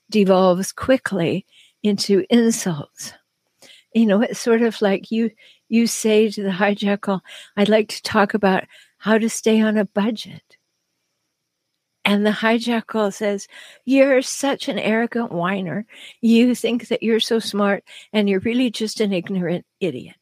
devolves 0.09 0.71
quickly 0.71 1.45
into 1.83 2.25
insults. 2.31 3.13
You 3.93 4.07
know, 4.07 4.21
it's 4.21 4.39
sort 4.39 4.63
of 4.63 4.81
like 4.81 5.11
you 5.11 5.33
you 5.69 5.87
say 5.87 6.31
to 6.31 6.43
the 6.43 6.51
hijackal, 6.63 7.21
I'd 7.57 7.69
like 7.69 7.89
to 7.89 8.03
talk 8.03 8.35
about 8.35 8.65
how 8.99 9.19
to 9.19 9.31
stay 9.31 9.61
on 9.61 9.77
a 9.77 9.85
budget. 9.85 10.43
And 12.05 12.25
the 12.25 12.31
hijackal 12.31 13.13
says, 13.13 13.49
You're 13.85 14.23
such 14.23 14.69
an 14.69 14.79
arrogant 14.79 15.31
whiner. 15.31 15.85
You 16.23 16.55
think 16.55 16.89
that 16.89 17.03
you're 17.03 17.21
so 17.21 17.39
smart, 17.39 17.85
and 18.13 18.29
you're 18.29 18.41
really 18.41 18.71
just 18.71 19.01
an 19.01 19.13
ignorant 19.13 19.67
idiot. 19.79 20.17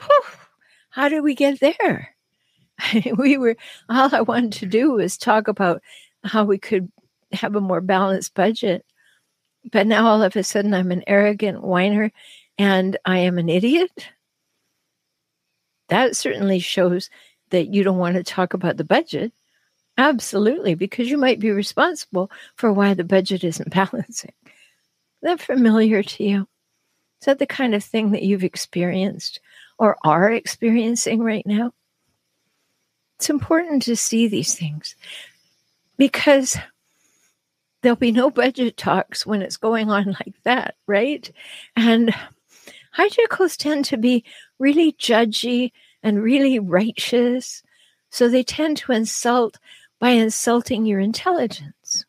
Whew, 0.00 0.22
how 0.90 1.08
did 1.08 1.22
we 1.22 1.34
get 1.34 1.60
there? 1.60 2.14
we 3.16 3.38
were, 3.38 3.56
all 3.88 4.14
I 4.14 4.20
wanted 4.20 4.52
to 4.54 4.66
do 4.66 4.92
was 4.92 5.16
talk 5.16 5.48
about 5.48 5.82
how 6.24 6.44
we 6.44 6.58
could 6.58 6.90
have 7.32 7.56
a 7.56 7.60
more 7.60 7.80
balanced 7.80 8.34
budget. 8.34 8.84
But 9.72 9.86
now 9.86 10.06
all 10.06 10.22
of 10.22 10.36
a 10.36 10.42
sudden 10.42 10.74
I'm 10.74 10.90
an 10.90 11.04
arrogant 11.06 11.62
whiner 11.62 12.12
and 12.60 12.98
I 13.06 13.20
am 13.20 13.38
an 13.38 13.48
idiot. 13.48 14.10
That 15.88 16.14
certainly 16.14 16.58
shows 16.58 17.08
that 17.48 17.68
you 17.68 17.82
don't 17.82 17.96
want 17.96 18.16
to 18.16 18.22
talk 18.22 18.52
about 18.52 18.76
the 18.76 18.84
budget. 18.84 19.32
Absolutely, 19.96 20.74
because 20.74 21.08
you 21.08 21.16
might 21.16 21.40
be 21.40 21.52
responsible 21.52 22.30
for 22.56 22.70
why 22.70 22.92
the 22.92 23.02
budget 23.02 23.44
isn't 23.44 23.70
balancing. 23.74 24.34
Is 24.44 24.52
that 25.22 25.40
familiar 25.40 26.02
to 26.02 26.22
you? 26.22 26.40
Is 27.22 27.24
that 27.24 27.38
the 27.38 27.46
kind 27.46 27.74
of 27.74 27.82
thing 27.82 28.10
that 28.10 28.24
you've 28.24 28.44
experienced 28.44 29.40
or 29.78 29.96
are 30.04 30.30
experiencing 30.30 31.22
right 31.22 31.46
now? 31.46 31.72
It's 33.18 33.30
important 33.30 33.84
to 33.84 33.96
see 33.96 34.28
these 34.28 34.54
things 34.54 34.96
because 35.96 36.58
there'll 37.80 37.96
be 37.96 38.12
no 38.12 38.30
budget 38.30 38.76
talks 38.76 39.24
when 39.24 39.40
it's 39.40 39.56
going 39.56 39.88
on 39.88 40.04
like 40.26 40.34
that, 40.44 40.74
right? 40.86 41.30
And 41.74 42.14
hijackals 43.00 43.56
tend 43.56 43.84
to 43.86 43.96
be 43.96 44.24
really 44.58 44.92
judgy 44.92 45.72
and 46.02 46.22
really 46.22 46.58
righteous. 46.58 47.62
So 48.10 48.28
they 48.28 48.42
tend 48.42 48.76
to 48.78 48.92
insult 48.92 49.58
by 49.98 50.10
insulting 50.10 50.86
your 50.86 51.00
intelligence. 51.00 52.04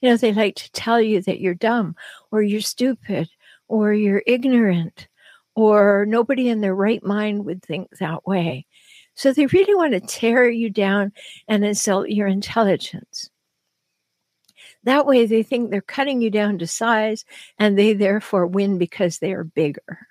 You 0.00 0.10
know, 0.10 0.16
they 0.16 0.32
like 0.32 0.54
to 0.56 0.72
tell 0.72 1.00
you 1.00 1.20
that 1.22 1.40
you're 1.40 1.54
dumb 1.54 1.96
or 2.30 2.42
you're 2.42 2.60
stupid 2.60 3.28
or 3.68 3.92
you're 3.92 4.22
ignorant 4.26 5.08
or 5.54 6.06
nobody 6.06 6.48
in 6.48 6.60
their 6.60 6.74
right 6.74 7.04
mind 7.04 7.44
would 7.44 7.62
think 7.62 7.90
that 7.98 8.26
way. 8.26 8.66
So 9.14 9.32
they 9.32 9.46
really 9.46 9.74
want 9.74 9.92
to 9.92 10.00
tear 10.00 10.48
you 10.48 10.70
down 10.70 11.12
and 11.48 11.64
insult 11.64 12.08
your 12.08 12.26
intelligence. 12.26 13.30
That 14.84 15.06
way, 15.06 15.26
they 15.26 15.42
think 15.42 15.70
they're 15.70 15.82
cutting 15.82 16.22
you 16.22 16.30
down 16.30 16.58
to 16.58 16.66
size 16.66 17.24
and 17.58 17.78
they 17.78 17.92
therefore 17.92 18.46
win 18.46 18.78
because 18.78 19.18
they 19.18 19.32
are 19.32 19.44
bigger. 19.44 20.06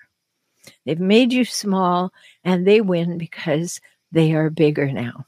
They've 0.84 1.00
made 1.00 1.32
you 1.32 1.44
small 1.44 2.12
and 2.44 2.66
they 2.66 2.80
win 2.80 3.18
because 3.18 3.80
they 4.12 4.32
are 4.34 4.50
bigger 4.50 4.92
now. 4.92 5.26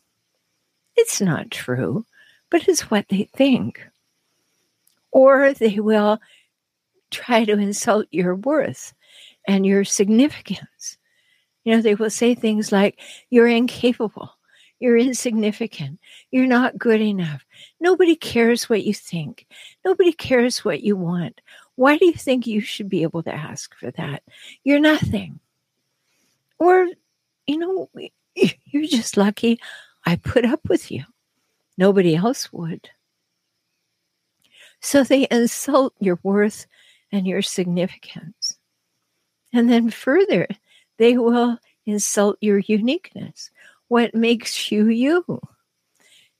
It's 0.96 1.20
not 1.20 1.50
true, 1.50 2.06
but 2.50 2.68
it's 2.68 2.90
what 2.90 3.06
they 3.08 3.28
think. 3.34 3.80
Or 5.10 5.52
they 5.52 5.80
will 5.80 6.20
try 7.10 7.44
to 7.44 7.52
insult 7.52 8.06
your 8.10 8.34
worth 8.34 8.94
and 9.46 9.66
your 9.66 9.84
significance. 9.84 10.98
You 11.64 11.76
know, 11.76 11.82
they 11.82 11.94
will 11.94 12.10
say 12.10 12.34
things 12.34 12.72
like, 12.72 12.98
You're 13.30 13.48
incapable, 13.48 14.32
you're 14.82 14.98
insignificant, 14.98 16.00
you're 16.32 16.46
not 16.46 16.76
good 16.76 17.00
enough. 17.00 17.46
Nobody 17.80 18.16
cares 18.16 18.68
what 18.68 18.84
you 18.84 18.92
think, 18.92 19.46
nobody 19.84 20.12
cares 20.12 20.64
what 20.64 20.82
you 20.82 20.96
want. 20.96 21.40
Why 21.76 21.96
do 21.96 22.04
you 22.04 22.12
think 22.12 22.46
you 22.46 22.60
should 22.60 22.88
be 22.88 23.02
able 23.02 23.22
to 23.22 23.34
ask 23.34 23.74
for 23.76 23.92
that? 23.92 24.22
You're 24.64 24.80
nothing. 24.80 25.40
Or, 26.58 26.88
you 27.46 27.58
know, 27.58 27.88
you're 28.34 28.86
just 28.86 29.16
lucky 29.16 29.58
I 30.04 30.16
put 30.16 30.44
up 30.44 30.68
with 30.68 30.90
you. 30.90 31.04
Nobody 31.78 32.16
else 32.16 32.52
would. 32.52 32.90
So 34.80 35.04
they 35.04 35.28
insult 35.30 35.94
your 36.00 36.18
worth 36.22 36.66
and 37.12 37.26
your 37.26 37.40
significance. 37.40 38.58
And 39.52 39.70
then 39.70 39.90
further, 39.90 40.48
they 40.98 41.16
will 41.16 41.58
insult 41.86 42.36
your 42.40 42.58
uniqueness, 42.58 43.50
what 43.92 44.14
makes 44.14 44.72
you 44.72 44.86
you. 44.88 45.22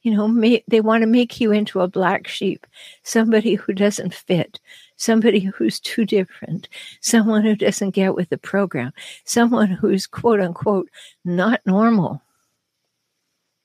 You 0.01 0.17
know, 0.17 0.27
may, 0.27 0.65
they 0.69 0.81
want 0.81 1.03
to 1.03 1.07
make 1.07 1.39
you 1.39 1.53
into 1.53 1.83
a 1.83 1.87
black 1.87 2.27
sheep, 2.27 2.67
somebody 3.03 3.57
who 3.57 3.75
doesn't 3.75 4.15
fit, 4.15 4.59
somebody 4.97 5.41
who's 5.41 5.79
too 5.79 6.07
different, 6.07 6.71
someone 7.03 7.43
who 7.43 7.55
doesn't 7.55 7.91
get 7.91 8.15
with 8.15 8.31
the 8.31 8.39
program, 8.39 8.95
someone 9.27 9.69
who's 9.69 10.07
quote 10.07 10.41
unquote 10.41 10.89
not 11.27 11.61
normal. 11.67 12.23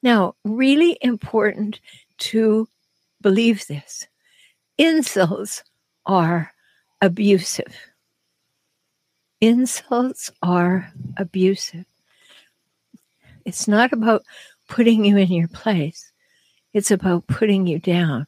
Now, 0.04 0.36
really 0.44 0.98
important 1.02 1.80
to 2.18 2.68
believe 3.22 3.68
this 3.68 4.06
insults 4.78 5.64
are 6.06 6.52
abusive. 7.02 7.74
Insults 9.40 10.30
are 10.44 10.92
abusive. 11.16 11.86
It's 13.48 13.66
not 13.66 13.94
about 13.94 14.24
putting 14.68 15.06
you 15.06 15.16
in 15.16 15.32
your 15.32 15.48
place, 15.48 16.12
it's 16.74 16.92
about 16.92 17.28
putting 17.28 17.66
you 17.66 17.80
down, 17.80 18.28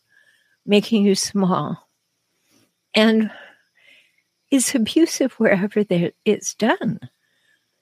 making 0.66 1.04
you 1.06 1.14
small. 1.14 1.90
And 2.96 3.30
it's 4.50 4.74
abusive 4.74 5.34
wherever 5.34 5.84
it's 6.24 6.56
done. 6.56 7.02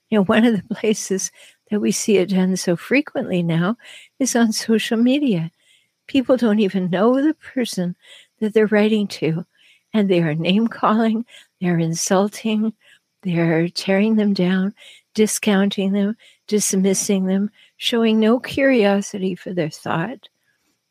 You 0.10 0.18
know, 0.18 0.24
one 0.24 0.46
of 0.46 0.56
the 0.56 0.76
places 0.76 1.32
that 1.70 1.80
we 1.80 1.92
see 1.92 2.18
it 2.18 2.32
done 2.32 2.58
so 2.58 2.76
frequently 2.76 3.44
now 3.44 3.78
is 4.18 4.36
on 4.36 4.52
social 4.52 4.98
media. 4.98 5.52
People 6.08 6.38
don't 6.38 6.60
even 6.60 6.90
know 6.90 7.22
the 7.22 7.36
person 7.36 7.96
that 8.40 8.56
they're 8.56 8.66
writing 8.66 9.08
to, 9.10 9.46
and 9.94 10.10
they 10.10 10.24
are 10.24 10.34
name 10.34 10.68
calling, 10.68 11.24
they're 11.62 11.78
insulting, 11.78 12.74
they're 13.22 13.70
tearing 13.70 14.16
them 14.16 14.34
down, 14.34 14.74
discounting 15.14 15.92
them, 15.92 16.18
dismissing 16.48 17.26
them, 17.26 17.52
showing 17.78 18.20
no 18.20 18.40
curiosity 18.40 19.36
for 19.36 19.54
their 19.54 19.70
thought, 19.70 20.30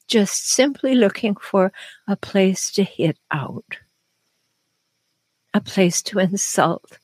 just 0.07 0.49
simply 0.51 0.95
looking 0.95 1.35
for 1.35 1.73
a 2.07 2.16
place 2.16 2.71
to 2.73 2.85
hit 2.85 3.19
out, 3.31 3.79
a 5.53 5.61
place 5.61 6.03
to 6.03 6.19
insult. 6.19 6.99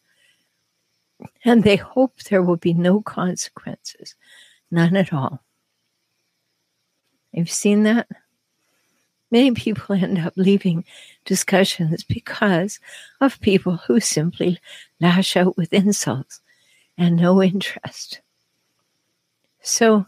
And 1.45 1.65
they 1.65 1.77
hope 1.77 2.23
there 2.25 2.43
will 2.43 2.57
be 2.57 2.75
no 2.75 3.01
consequences, 3.01 4.15
none 4.71 4.97
at 4.97 5.13
all. 5.13 5.43
You've 7.33 7.51
seen 7.51 7.85
that? 7.85 8.09
Many 9.31 9.53
people 9.53 9.97
end 10.01 10.19
up 10.19 10.35
leaving 10.37 10.85
discussions 11.25 12.05
because 12.05 12.79
of 13.21 13.41
people 13.41 13.79
who 13.79 13.99
simply 13.99 14.61
lash 15.01 15.37
out 15.37 15.57
with 15.57 15.73
insults 15.73 16.41
and 16.99 17.17
no 17.17 17.43
interest. 17.43 18.21
So 19.63 20.05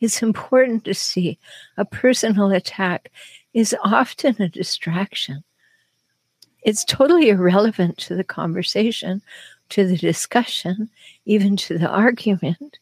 it's 0.00 0.22
important 0.22 0.84
to 0.84 0.94
see 0.94 1.38
a 1.76 1.84
personal 1.84 2.52
attack 2.52 3.10
is 3.54 3.74
often 3.84 4.40
a 4.40 4.48
distraction. 4.48 5.42
It's 6.62 6.84
totally 6.84 7.28
irrelevant 7.28 7.96
to 7.98 8.14
the 8.14 8.24
conversation, 8.24 9.22
to 9.70 9.86
the 9.86 9.96
discussion, 9.96 10.90
even 11.24 11.56
to 11.58 11.78
the 11.78 11.88
argument, 11.88 12.78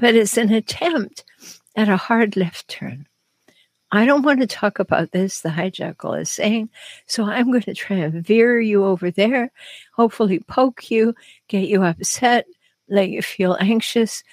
but 0.00 0.14
it's 0.14 0.36
an 0.36 0.52
attempt 0.52 1.24
at 1.76 1.88
a 1.88 1.96
hard 1.96 2.36
left 2.36 2.68
turn. 2.68 3.06
I 3.92 4.06
don't 4.06 4.22
want 4.22 4.40
to 4.40 4.46
talk 4.46 4.78
about 4.78 5.12
this, 5.12 5.42
the 5.42 5.50
hijackal 5.50 6.20
is 6.20 6.30
saying. 6.30 6.70
So 7.06 7.24
I'm 7.24 7.50
going 7.50 7.62
to 7.62 7.74
try 7.74 7.96
and 7.96 8.24
veer 8.24 8.58
you 8.58 8.84
over 8.84 9.10
there, 9.10 9.50
hopefully 9.94 10.40
poke 10.40 10.90
you, 10.90 11.14
get 11.48 11.68
you 11.68 11.82
upset, 11.82 12.46
let 12.88 13.10
you 13.10 13.22
feel 13.22 13.56
anxious, 13.60 14.24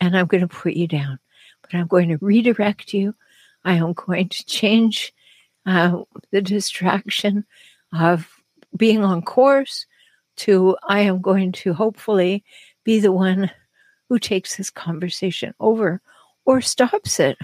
and 0.00 0.16
I'm 0.16 0.26
going 0.26 0.40
to 0.40 0.48
put 0.48 0.74
you 0.74 0.86
down. 0.86 1.18
But 1.62 1.74
I'm 1.74 1.86
going 1.86 2.08
to 2.08 2.18
redirect 2.20 2.94
you. 2.94 3.14
I 3.64 3.74
am 3.74 3.92
going 3.92 4.28
to 4.28 4.44
change 4.46 5.12
uh, 5.66 6.02
the 6.30 6.40
distraction 6.40 7.44
of 7.92 8.28
being 8.76 9.04
on 9.04 9.22
course 9.22 9.86
to 10.36 10.76
I 10.88 11.00
am 11.00 11.20
going 11.20 11.52
to 11.52 11.72
hopefully 11.72 12.44
be 12.84 13.00
the 13.00 13.12
one 13.12 13.50
who 14.08 14.18
takes 14.18 14.56
this 14.56 14.70
conversation 14.70 15.52
over 15.60 16.00
or 16.46 16.60
stops 16.60 17.20
it 17.20 17.36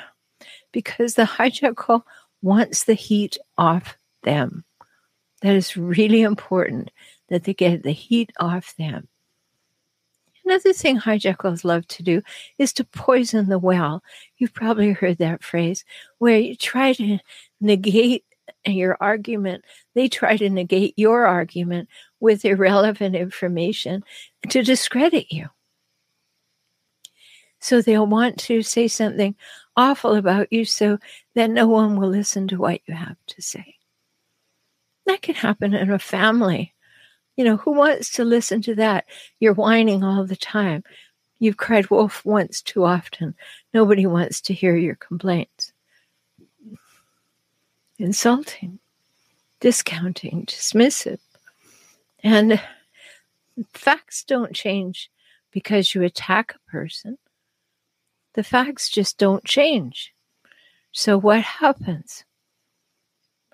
because 0.73 1.15
the 1.15 1.25
hijackal 1.25 2.03
wants 2.41 2.85
the 2.85 2.95
heat 2.95 3.37
off 3.59 3.99
them. 4.23 4.65
That 5.43 5.55
is 5.55 5.77
really 5.77 6.23
important 6.23 6.91
that 7.29 7.45
they 7.45 7.53
get 7.53 7.83
the 7.83 7.93
heat 7.93 8.33
off 8.39 8.75
them. 8.77 9.09
Another 10.45 10.73
thing 10.75 10.97
hijackers 10.97 11.65
love 11.65 11.87
to 11.89 12.03
do 12.03 12.21
is 12.59 12.73
to 12.75 12.85
poison 12.85 13.49
the 13.49 13.59
well. 13.59 14.03
You've 14.37 14.53
probably 14.53 14.93
heard 14.93 15.19
that 15.19 15.43
phrase 15.43 15.85
where 16.19 16.39
you 16.39 16.55
try 16.55 16.93
to 16.95 17.19
negate 17.61 18.25
your 18.67 18.99
argument. 19.01 19.65
They 19.95 20.09
try 20.09 20.37
to 20.37 20.51
negate 20.51 20.95
your 20.97 21.27
argument 21.27 21.89
with 22.21 22.45
irrelevant 22.45 23.17
information 23.17 24.05
to 24.51 24.63
discredit 24.63 25.33
you. 25.33 25.49
So 27.61 27.81
they'll 27.81 28.07
want 28.07 28.39
to 28.41 28.63
say 28.63 28.89
something 28.89 29.35
awful 29.77 30.15
about 30.15 30.53
you 30.53 30.67
so 30.67 30.99
that 31.35 31.51
no 31.51 31.67
one 31.67 31.97
will 31.97 32.11
listen 32.11 32.47
to 32.49 32.59
what 32.59 32.83
you 32.87 32.95
have 32.95 33.17
to 33.29 33.41
say. 33.41 33.77
That 35.07 35.23
can 35.23 35.35
happen 35.35 35.73
in 35.73 35.91
a 35.91 35.99
family. 35.99 36.74
You 37.37 37.45
know, 37.45 37.57
who 37.57 37.73
wants 37.73 38.11
to 38.13 38.25
listen 38.25 38.63
to 38.63 38.75
that? 38.77 39.07
You're 39.41 39.55
whining 39.55 40.05
all 40.05 40.25
the 40.25 40.37
time. 40.37 40.85
You've 41.39 41.57
cried 41.57 41.91
wolf 41.91 42.25
once 42.25 42.63
too 42.63 42.85
often. 42.85 43.35
Nobody 43.73 44.07
wants 44.07 44.41
to 44.43 44.55
hear 44.55 44.77
your 44.77 44.95
complaints. 44.95 45.73
Insulting, 47.99 48.79
discounting, 49.61 50.47
dismissive. 50.47 51.19
And 52.23 52.61
facts 53.73 54.25
don't 54.25 54.55
change 54.55 55.11
because 55.51 55.95
you 55.95 56.03
attack 56.03 56.55
a 56.55 56.71
person. 56.71 57.19
The 58.35 58.43
facts 58.43 58.89
just 58.89 59.19
don't 59.19 59.45
change. 59.45 60.13
So 60.93 61.19
what 61.19 61.43
happens? 61.43 62.25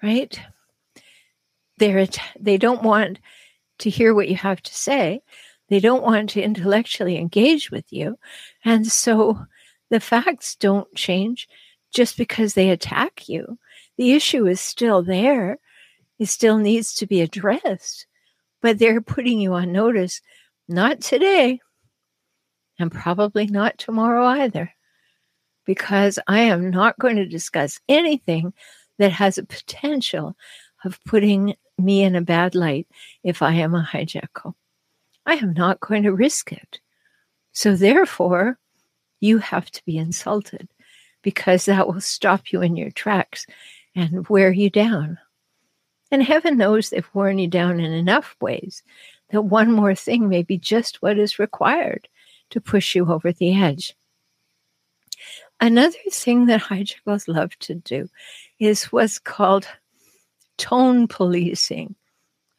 Right? 0.03 0.41
They're 1.79 2.07
they 2.39 2.59
don't 2.59 2.83
want 2.83 3.19
to 3.81 3.91
hear 3.91 4.15
what 4.15 4.29
you 4.29 4.37
have 4.37 4.63
to 4.63 4.75
say. 4.75 5.21
They 5.69 5.81
don't 5.81 6.03
want 6.03 6.31
to 6.31 6.43
intellectually 6.43 7.17
engage 7.17 7.71
with 7.71 7.85
you. 7.93 8.19
And 8.65 8.87
so 8.87 9.47
the 9.91 10.01
facts 10.01 10.57
don't 10.57 10.93
change 10.95 11.49
just 11.93 12.17
because 12.17 12.55
they 12.55 12.71
attack 12.71 13.29
you. 13.29 13.59
The 13.97 14.13
issue 14.13 14.47
is 14.47 14.61
still 14.61 15.03
there. 15.03 15.59
It 16.19 16.27
still 16.27 16.59
needs 16.59 16.95
to 16.97 17.07
be 17.07 17.21
addressed. 17.21 18.07
But 18.63 18.79
they're 18.79 19.01
putting 19.01 19.41
you 19.41 19.55
on 19.55 19.73
notice, 19.73 20.21
not 20.69 21.01
today, 21.01 21.61
and 22.79 22.93
probably 22.93 23.47
not 23.47 23.79
tomorrow 23.79 24.25
either, 24.25 24.73
because 25.65 26.19
I 26.27 26.41
am 26.41 26.71
not 26.71 26.99
going 26.99 27.17
to 27.17 27.27
discuss 27.27 27.81
anything 27.89 28.53
that 28.99 29.13
has 29.13 29.39
a 29.39 29.45
potential 29.45 30.37
of 30.85 30.99
putting 31.05 31.55
me 31.85 32.03
in 32.03 32.17
a 32.17 32.23
bad 32.23 32.55
light 32.55 32.87
if 33.23 33.43
I 33.43 33.53
am 33.55 33.75
a 33.75 33.89
hijacker. 33.91 34.55
I 35.27 35.35
am 35.35 35.53
not 35.55 35.81
going 35.81 36.05
to 36.05 36.13
risk 36.13 36.53
it. 36.53 36.81
So, 37.53 37.77
therefore, 37.77 38.59
you 39.21 39.39
have 39.39 39.71
to 39.71 39.85
be 39.85 39.99
insulted 39.99 40.69
because 41.23 41.67
that 41.67 41.87
will 41.87 42.01
stop 42.01 42.53
you 42.53 42.63
in 42.63 42.77
your 42.77 42.91
tracks 42.91 43.47
and 43.95 44.27
wear 44.29 44.51
you 44.53 44.71
down. 44.71 45.19
And 46.11 46.23
heaven 46.23 46.57
knows 46.57 46.91
they've 46.91 47.09
worn 47.15 47.39
you 47.39 47.49
down 47.49 47.81
in 47.81 47.93
enough 47.93 48.35
ways 48.41 48.83
that 49.31 49.43
one 49.43 49.71
more 49.71 49.95
thing 49.95 50.29
may 50.29 50.43
be 50.43 50.59
just 50.59 51.03
what 51.03 51.19
is 51.19 51.39
required 51.39 52.09
to 52.51 52.61
push 52.61 52.95
you 52.95 53.11
over 53.11 53.33
the 53.33 53.55
edge. 53.55 53.95
Another 55.61 55.99
thing 56.11 56.47
that 56.47 56.63
hijackers 56.63 57.29
love 57.29 57.57
to 57.61 57.75
do 57.75 58.09
is 58.59 58.85
what's 58.85 59.19
called 59.19 59.69
tone 60.61 61.09
policing. 61.09 61.95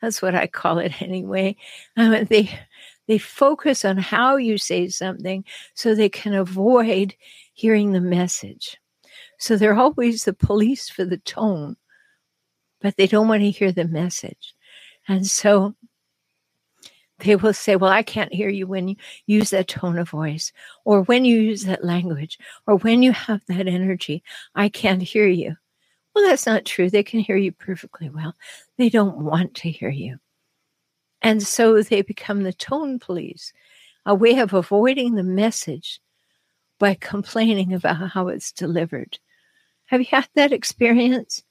That's 0.02 0.22
what 0.22 0.34
I 0.34 0.48
call 0.48 0.80
it 0.80 1.02
anyway. 1.02 1.56
Um, 1.96 2.26
they 2.26 2.50
they 3.08 3.18
focus 3.18 3.86
on 3.86 3.98
how 3.98 4.38
you 4.38 4.58
say 4.58 4.88
something 4.90 5.44
so 5.74 5.94
they 5.94 6.10
can 6.10 6.34
avoid 6.34 7.16
hearing 7.54 7.92
the 7.92 8.02
message. 8.02 8.78
So 9.38 9.58
they're 9.58 9.78
always 9.78 10.24
the 10.24 10.34
police 10.34 10.90
for 10.90 11.04
the 11.06 11.18
tone, 11.18 11.76
but 12.80 12.96
they 12.96 13.08
don't 13.08 13.28
want 13.28 13.42
to 13.42 13.52
hear 13.52 13.72
the 13.72 13.88
message. 13.88 14.54
And 15.08 15.26
so 15.28 15.76
they 17.20 17.36
will 17.36 17.54
say, 17.54 17.76
Well, 17.76 17.92
I 17.92 18.04
can't 18.04 18.34
hear 18.34 18.50
you 18.50 18.68
when 18.68 18.88
you 18.88 18.96
use 19.26 19.50
that 19.52 19.68
tone 19.68 19.98
of 19.98 20.10
voice, 20.10 20.52
or 20.86 21.04
when 21.04 21.26
you 21.26 21.40
use 21.40 21.64
that 21.64 21.84
language, 21.84 22.38
or 22.68 22.78
when 22.78 23.04
you 23.04 23.12
have 23.12 23.42
that 23.48 23.68
energy. 23.68 24.24
I 24.56 24.70
can't 24.70 25.02
hear 25.02 25.28
you. 25.28 25.56
Well, 26.14 26.26
that's 26.28 26.46
not 26.46 26.66
true. 26.66 26.90
They 26.90 27.04
can 27.04 27.20
hear 27.20 27.38
you 27.38 27.52
perfectly 27.52 28.10
well. 28.10 28.36
They 28.78 28.90
don't 28.90 29.20
want 29.20 29.56
to 29.56 29.72
hear 29.72 29.90
you. 29.90 30.18
And 31.22 31.42
so 31.42 31.82
they 31.82 32.02
become 32.02 32.44
the 32.44 32.54
tone 32.54 33.00
police, 33.00 33.54
a 34.06 34.16
way 34.16 34.40
of 34.40 34.54
avoiding 34.54 35.16
the 35.16 35.24
message 35.24 36.00
by 36.80 36.96
complaining 36.96 37.74
about 37.74 38.10
how 38.10 38.28
it's 38.28 38.52
delivered. 38.52 39.20
Have 39.86 40.02
you 40.02 40.08
had 40.10 40.28
that 40.36 40.52
experience? 40.52 41.44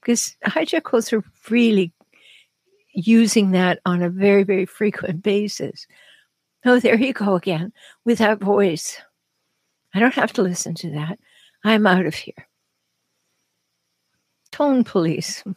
Because 0.00 0.36
hijackers 0.44 1.12
are 1.12 1.24
really 1.48 1.92
using 2.92 3.52
that 3.52 3.80
on 3.86 4.02
a 4.02 4.10
very, 4.10 4.42
very 4.42 4.66
frequent 4.66 5.22
basis. 5.22 5.86
Oh, 6.64 6.80
there 6.80 6.96
you 6.96 7.12
go 7.12 7.36
again 7.36 7.72
with 8.04 8.18
that 8.18 8.40
voice. 8.40 8.98
I 9.94 10.00
don't 10.00 10.14
have 10.14 10.32
to 10.34 10.42
listen 10.42 10.74
to 10.76 10.90
that. 10.90 11.18
I'm 11.64 11.86
out 11.86 12.06
of 12.06 12.14
here. 12.14 12.48
Tone 14.56 14.84
police. 14.84 15.44
You 15.44 15.54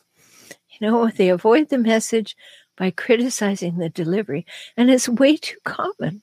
know, 0.82 1.08
they 1.10 1.30
avoid 1.30 1.70
the 1.70 1.78
message 1.78 2.36
by 2.78 2.92
criticizing 2.92 3.78
the 3.78 3.88
delivery, 3.88 4.46
and 4.76 4.92
it's 4.92 5.08
way 5.08 5.38
too 5.38 5.56
common. 5.64 6.22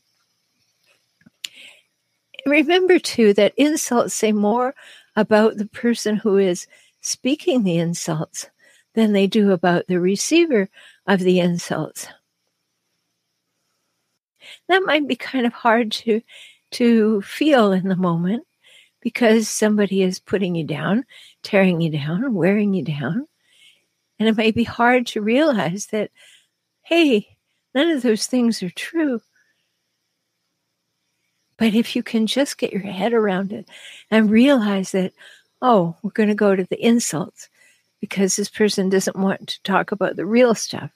Remember, 2.44 2.98
too, 2.98 3.32
that 3.32 3.54
insults 3.56 4.12
say 4.12 4.30
more 4.30 4.74
about 5.16 5.56
the 5.56 5.64
person 5.64 6.16
who 6.16 6.36
is 6.36 6.66
speaking 7.00 7.62
the 7.62 7.78
insults 7.78 8.50
than 8.92 9.14
they 9.14 9.26
do 9.26 9.52
about 9.52 9.86
the 9.86 9.98
receiver 9.98 10.68
of 11.06 11.20
the 11.20 11.40
insults. 11.40 12.08
That 14.68 14.82
might 14.84 15.08
be 15.08 15.16
kind 15.16 15.46
of 15.46 15.54
hard 15.54 15.92
to 15.92 16.20
to 16.72 17.22
feel 17.22 17.72
in 17.72 17.88
the 17.88 17.96
moment 17.96 18.46
because 19.00 19.48
somebody 19.48 20.02
is 20.02 20.18
putting 20.18 20.56
you 20.56 20.64
down, 20.64 21.04
tearing 21.46 21.80
you 21.80 21.90
down, 21.90 22.34
wearing 22.34 22.74
you 22.74 22.82
down. 22.82 23.28
And 24.18 24.28
it 24.28 24.36
may 24.36 24.50
be 24.50 24.64
hard 24.64 25.06
to 25.08 25.20
realize 25.20 25.86
that, 25.86 26.10
hey, 26.82 27.36
none 27.72 27.88
of 27.90 28.02
those 28.02 28.26
things 28.26 28.62
are 28.64 28.70
true. 28.70 29.20
But 31.56 31.72
if 31.74 31.94
you 31.94 32.02
can 32.02 32.26
just 32.26 32.58
get 32.58 32.72
your 32.72 32.82
head 32.82 33.12
around 33.12 33.52
it 33.52 33.68
and 34.10 34.28
realize 34.28 34.90
that, 34.90 35.12
oh, 35.62 35.96
we're 36.02 36.10
going 36.10 36.28
to 36.28 36.34
go 36.34 36.56
to 36.56 36.64
the 36.64 36.84
insults 36.84 37.48
because 38.00 38.34
this 38.34 38.48
person 38.48 38.88
doesn't 38.88 39.16
want 39.16 39.46
to 39.48 39.62
talk 39.62 39.92
about 39.92 40.16
the 40.16 40.26
real 40.26 40.54
stuff. 40.54 40.90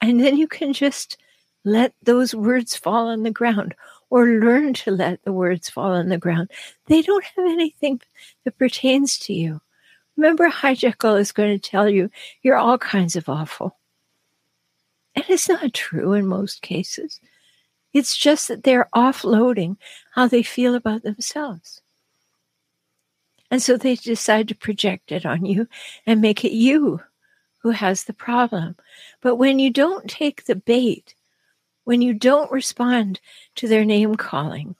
And 0.00 0.18
then 0.18 0.38
you 0.38 0.48
can 0.48 0.72
just 0.72 1.18
let 1.64 1.92
those 2.02 2.34
words 2.34 2.74
fall 2.74 3.08
on 3.08 3.22
the 3.22 3.30
ground 3.30 3.74
or 4.12 4.26
learn 4.26 4.74
to 4.74 4.90
let 4.90 5.24
the 5.24 5.32
words 5.32 5.70
fall 5.70 5.92
on 5.92 6.10
the 6.10 6.18
ground. 6.18 6.50
They 6.84 7.00
don't 7.00 7.24
have 7.24 7.46
anything 7.46 7.98
that 8.44 8.58
pertains 8.58 9.16
to 9.20 9.32
you. 9.32 9.62
Remember, 10.18 10.50
hijackal 10.50 11.18
is 11.18 11.32
going 11.32 11.58
to 11.58 11.70
tell 11.70 11.88
you 11.88 12.10
you're 12.42 12.58
all 12.58 12.76
kinds 12.76 13.16
of 13.16 13.30
awful. 13.30 13.78
And 15.14 15.24
it's 15.30 15.48
not 15.48 15.72
true 15.72 16.12
in 16.12 16.26
most 16.26 16.60
cases. 16.60 17.20
It's 17.94 18.14
just 18.14 18.48
that 18.48 18.64
they're 18.64 18.90
offloading 18.94 19.78
how 20.14 20.28
they 20.28 20.42
feel 20.42 20.74
about 20.74 21.04
themselves. 21.04 21.80
And 23.50 23.62
so 23.62 23.78
they 23.78 23.94
decide 23.94 24.46
to 24.48 24.54
project 24.54 25.10
it 25.10 25.24
on 25.24 25.46
you 25.46 25.66
and 26.06 26.20
make 26.20 26.44
it 26.44 26.52
you 26.52 27.00
who 27.60 27.70
has 27.70 28.04
the 28.04 28.12
problem. 28.12 28.76
But 29.22 29.36
when 29.36 29.58
you 29.58 29.70
don't 29.70 30.06
take 30.10 30.44
the 30.44 30.56
bait, 30.56 31.14
when 31.84 32.02
you 32.02 32.14
don't 32.14 32.50
respond 32.52 33.20
to 33.56 33.68
their 33.68 33.84
name 33.84 34.14
calling, 34.14 34.76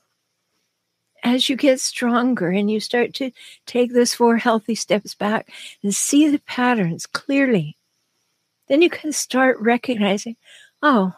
as 1.23 1.49
you 1.49 1.57
get 1.57 1.81
stronger 1.81 2.49
and 2.51 2.71
you 2.71 2.81
start 2.81 3.15
to 3.15 3.31
take 3.67 3.93
those 3.93 4.15
four 4.15 4.37
healthy 4.37 4.75
steps 4.75 5.15
back 5.15 5.49
and 5.83 5.95
see 5.95 6.29
the 6.29 6.41
patterns 6.41 7.07
clearly, 7.07 7.77
then 8.69 8.83
you 8.83 8.91
can 8.91 9.13
start 9.13 9.59
recognizing, 9.61 10.37
oh, 10.83 11.15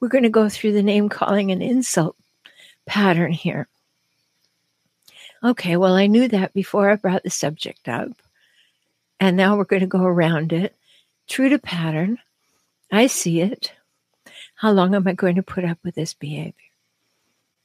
we're 0.00 0.08
going 0.08 0.24
to 0.24 0.30
go 0.30 0.48
through 0.48 0.72
the 0.72 0.82
name 0.82 1.08
calling 1.08 1.50
and 1.52 1.62
insult 1.62 2.16
pattern 2.86 3.32
here. 3.32 3.68
Okay, 5.42 5.76
well, 5.76 5.94
I 5.94 6.06
knew 6.06 6.28
that 6.28 6.52
before 6.52 6.90
I 6.90 6.96
brought 6.96 7.22
the 7.22 7.30
subject 7.30 7.88
up. 7.88 8.10
And 9.20 9.36
now 9.36 9.56
we're 9.56 9.64
going 9.64 9.80
to 9.80 9.86
go 9.86 10.02
around 10.02 10.52
it 10.52 10.74
true 11.28 11.48
to 11.50 11.58
pattern. 11.58 12.18
I 12.90 13.06
see 13.06 13.40
it. 13.40 13.72
How 14.60 14.72
long 14.72 14.94
am 14.94 15.08
I 15.08 15.14
going 15.14 15.36
to 15.36 15.42
put 15.42 15.64
up 15.64 15.78
with 15.82 15.94
this 15.94 16.12
behavior? 16.12 16.52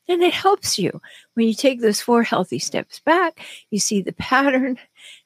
And 0.07 0.23
it 0.23 0.33
helps 0.33 0.79
you 0.79 1.01
when 1.33 1.45
you 1.45 1.53
take 1.53 1.81
those 1.81 1.99
four 1.99 2.23
healthy 2.23 2.57
steps 2.57 3.01
back, 3.01 3.45
you 3.69 3.79
see 3.79 4.01
the 4.01 4.13
pattern, 4.13 4.79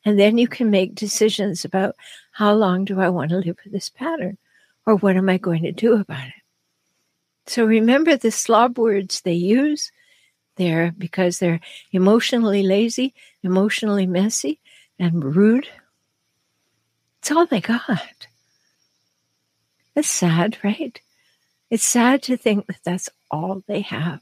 and 0.03 0.17
then 0.17 0.39
you 0.39 0.47
can 0.47 0.71
make 0.71 0.95
decisions 0.95 1.63
about 1.63 1.95
how 2.31 2.55
long 2.55 2.85
do 2.85 2.99
I 2.99 3.09
want 3.09 3.29
to 3.29 3.37
live 3.37 3.57
with 3.63 3.71
this 3.71 3.87
pattern 3.87 4.39
or 4.87 4.95
what 4.95 5.15
am 5.15 5.29
I 5.29 5.37
going 5.37 5.61
to 5.61 5.71
do 5.71 5.93
about 5.93 6.25
it. 6.25 6.33
So 7.45 7.65
remember 7.65 8.17
the 8.17 8.31
slob 8.31 8.79
words 8.79 9.21
they 9.21 9.33
use 9.33 9.91
there 10.55 10.91
because 10.97 11.37
they're 11.37 11.59
emotionally 11.91 12.63
lazy, 12.63 13.13
emotionally 13.43 14.07
messy, 14.07 14.59
and 14.97 15.35
rude. 15.35 15.67
It's 17.19 17.29
oh 17.29 17.37
all 17.37 17.45
they 17.45 17.61
got. 17.61 18.25
It's 19.95 20.09
sad, 20.09 20.57
right? 20.63 20.99
It's 21.69 21.83
sad 21.83 22.23
to 22.23 22.37
think 22.37 22.67
that 22.67 22.79
that's 22.83 23.09
all 23.29 23.63
they 23.67 23.81
have. 23.81 24.21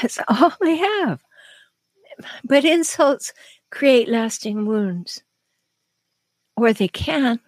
That's 0.00 0.18
all 0.28 0.52
they 0.60 0.76
have. 0.76 1.22
But 2.44 2.64
insults 2.64 3.32
create 3.70 4.08
lasting 4.08 4.66
wounds, 4.66 5.22
or 6.56 6.72
they 6.72 6.88
can. 6.88 7.40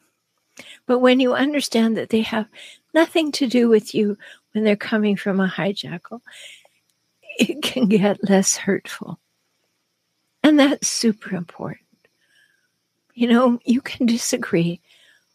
But 0.87 1.01
when 1.01 1.21
you 1.21 1.35
understand 1.35 1.97
that 1.97 2.11
they 2.11 2.23
have 2.23 2.49
nothing 2.95 3.33
to 3.33 3.47
do 3.47 3.69
with 3.69 3.95
you 3.95 4.17
when 4.53 4.65
they're 4.65 4.77
coming 4.77 5.17
from 5.17 5.41
a 5.41 5.49
hijackal, 5.49 6.21
it 7.39 7.63
can 7.63 7.89
get 7.89 8.29
less 8.29 8.57
hurtful. 8.57 9.19
And 10.43 10.59
that's 10.59 10.89
super 10.89 11.35
important. 11.35 11.81
You 13.15 13.29
know, 13.29 13.59
you 13.65 13.81
can 13.81 14.07
disagree 14.07 14.81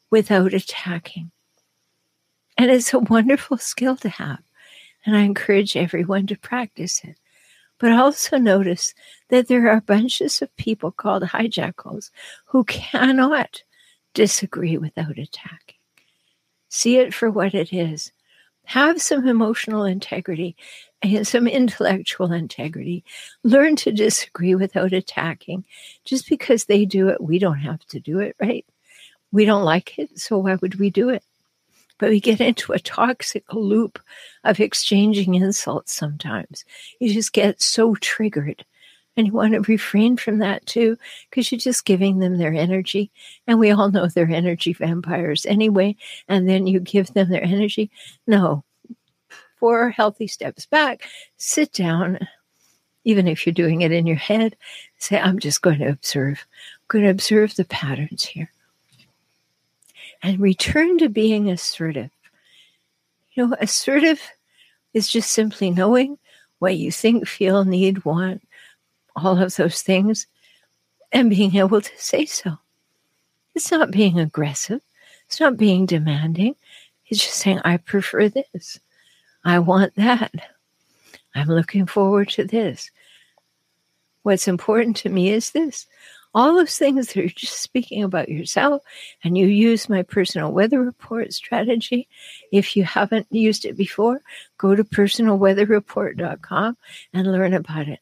without 0.10 0.54
attacking. 0.54 1.32
And 2.60 2.70
it's 2.70 2.94
a 2.94 3.00
wonderful 3.00 3.58
skill 3.58 3.96
to 3.96 4.10
have. 4.10 4.42
And 5.06 5.16
I 5.16 5.22
encourage 5.22 5.78
everyone 5.78 6.28
to 6.28 6.38
practice 6.38 7.00
it. 7.06 7.16
But 7.78 7.94
also 7.94 8.38
notice 8.38 8.94
that 9.30 9.48
there 9.48 9.70
are 9.70 9.80
bunches 9.80 10.42
of 10.42 10.54
people 10.58 10.92
called 10.92 11.24
hijackals 11.24 12.12
who 12.44 12.66
cannot 12.66 13.64
disagree 14.14 14.78
without 14.78 15.18
attacking. 15.18 15.78
See 16.68 16.98
it 16.98 17.14
for 17.14 17.32
what 17.32 17.54
it 17.54 17.72
is. 17.72 18.12
Have 18.66 19.02
some 19.02 19.26
emotional 19.26 19.86
integrity 19.86 20.58
and 21.02 21.26
some 21.26 21.48
intellectual 21.48 22.34
integrity. 22.34 23.06
Learn 23.42 23.78
to 23.78 23.94
disagree 23.94 24.54
without 24.56 24.92
attacking. 24.92 25.64
Just 26.04 26.28
because 26.28 26.66
they 26.66 26.84
do 26.84 27.08
it, 27.08 27.24
we 27.24 27.40
don't 27.40 27.60
have 27.60 27.86
to 27.86 28.02
do 28.02 28.20
it, 28.20 28.36
right? 28.38 28.66
We 29.32 29.46
don't 29.46 29.64
like 29.64 29.98
it, 29.98 30.20
so 30.20 30.40
why 30.40 30.56
would 30.56 30.76
we 30.76 30.90
do 30.90 31.08
it? 31.08 31.24
But 32.00 32.10
we 32.10 32.20
get 32.20 32.42
into 32.42 32.72
a 32.72 32.80
toxic 32.80 33.44
loop 33.54 34.00
of 34.44 34.60
exchanging 34.60 35.36
insults 35.36 35.94
sometimes. 35.94 36.66
You 37.00 37.14
just 37.14 37.34
get 37.34 37.62
so 37.62 37.96
triggered. 37.96 38.66
And 39.18 39.28
you 39.28 39.34
want 39.34 39.54
to 39.54 39.60
refrain 39.62 40.16
from 40.16 40.38
that 40.38 40.66
too, 40.66 40.98
because 41.30 41.52
you're 41.52 41.60
just 41.60 41.84
giving 41.84 42.20
them 42.20 42.38
their 42.38 42.54
energy. 42.54 43.12
And 43.48 43.60
we 43.60 43.70
all 43.72 43.92
know 43.92 44.08
they're 44.08 44.30
energy 44.30 44.72
vampires 44.72 45.46
anyway. 45.46 45.98
And 46.30 46.48
then 46.48 46.68
you 46.68 46.80
give 46.80 47.14
them 47.14 47.30
their 47.30 47.44
energy. 47.44 47.92
No, 48.28 48.64
four 49.58 49.90
healthy 49.90 50.28
steps 50.28 50.66
back, 50.66 51.06
sit 51.36 51.74
down, 51.74 52.20
even 53.04 53.28
if 53.28 53.46
you're 53.46 53.54
doing 53.54 53.82
it 53.82 53.92
in 53.92 54.08
your 54.08 54.16
head, 54.16 54.56
say, 55.00 55.20
I'm 55.20 55.40
just 55.40 55.62
going 55.62 55.80
to 55.80 55.90
observe. 55.90 56.46
I'm 56.76 56.86
going 56.88 57.04
to 57.04 57.12
observe 57.12 57.56
the 57.56 57.66
patterns 57.66 58.24
here 58.24 58.50
and 60.22 60.40
return 60.40 60.98
to 61.00 61.10
being 61.10 61.50
assertive. 61.50 62.10
You 63.34 63.48
know, 63.48 63.56
assertive 63.60 64.22
is 64.94 65.08
just 65.08 65.32
simply 65.32 65.72
knowing 65.72 66.18
what 66.60 66.78
you 66.78 66.92
think, 66.92 67.28
feel, 67.28 67.64
need, 67.64 68.04
want, 68.04 68.42
all 69.16 69.42
of 69.42 69.56
those 69.56 69.82
things, 69.82 70.28
and 71.12 71.30
being 71.30 71.56
able 71.56 71.82
to 71.82 71.92
say 71.98 72.26
so. 72.26 72.58
It's 73.56 73.72
not 73.72 73.92
being 73.92 74.20
aggressive, 74.20 74.82
it's 75.28 75.40
not 75.40 75.58
being 75.58 75.86
demanding. 75.86 76.56
It's 77.08 77.24
just 77.24 77.38
saying, 77.38 77.60
I 77.66 77.78
prefer 77.78 78.30
this. 78.30 78.80
I 79.44 79.58
want 79.60 79.96
that. 79.96 80.32
I'm 81.34 81.48
looking 81.48 81.88
forward 81.88 82.30
to 82.30 82.44
this. 82.44 82.92
What's 84.22 84.48
important 84.48 84.96
to 84.98 85.10
me 85.10 85.30
is 85.30 85.52
this 85.52 85.88
all 86.34 86.56
those 86.56 86.78
things 86.78 87.08
that 87.08 87.16
you're 87.16 87.28
just 87.28 87.62
speaking 87.62 88.04
about 88.04 88.30
yourself 88.30 88.84
and 89.24 89.38
you 89.38 89.48
use 89.48 89.90
my 89.90 90.04
personal 90.04 90.52
weather 90.52 90.82
report 90.82 91.34
strategy. 91.34 92.08
If 92.52 92.76
you 92.76 92.84
haven't 92.84 93.28
used 93.32 93.66
it 93.66 93.78
before 93.78 94.22
go 94.58 94.76
to 94.76 94.84
personalweatherreport.com 94.84 96.78
and 97.14 97.32
learn 97.32 97.54
about 97.54 97.88
it. 97.88 98.00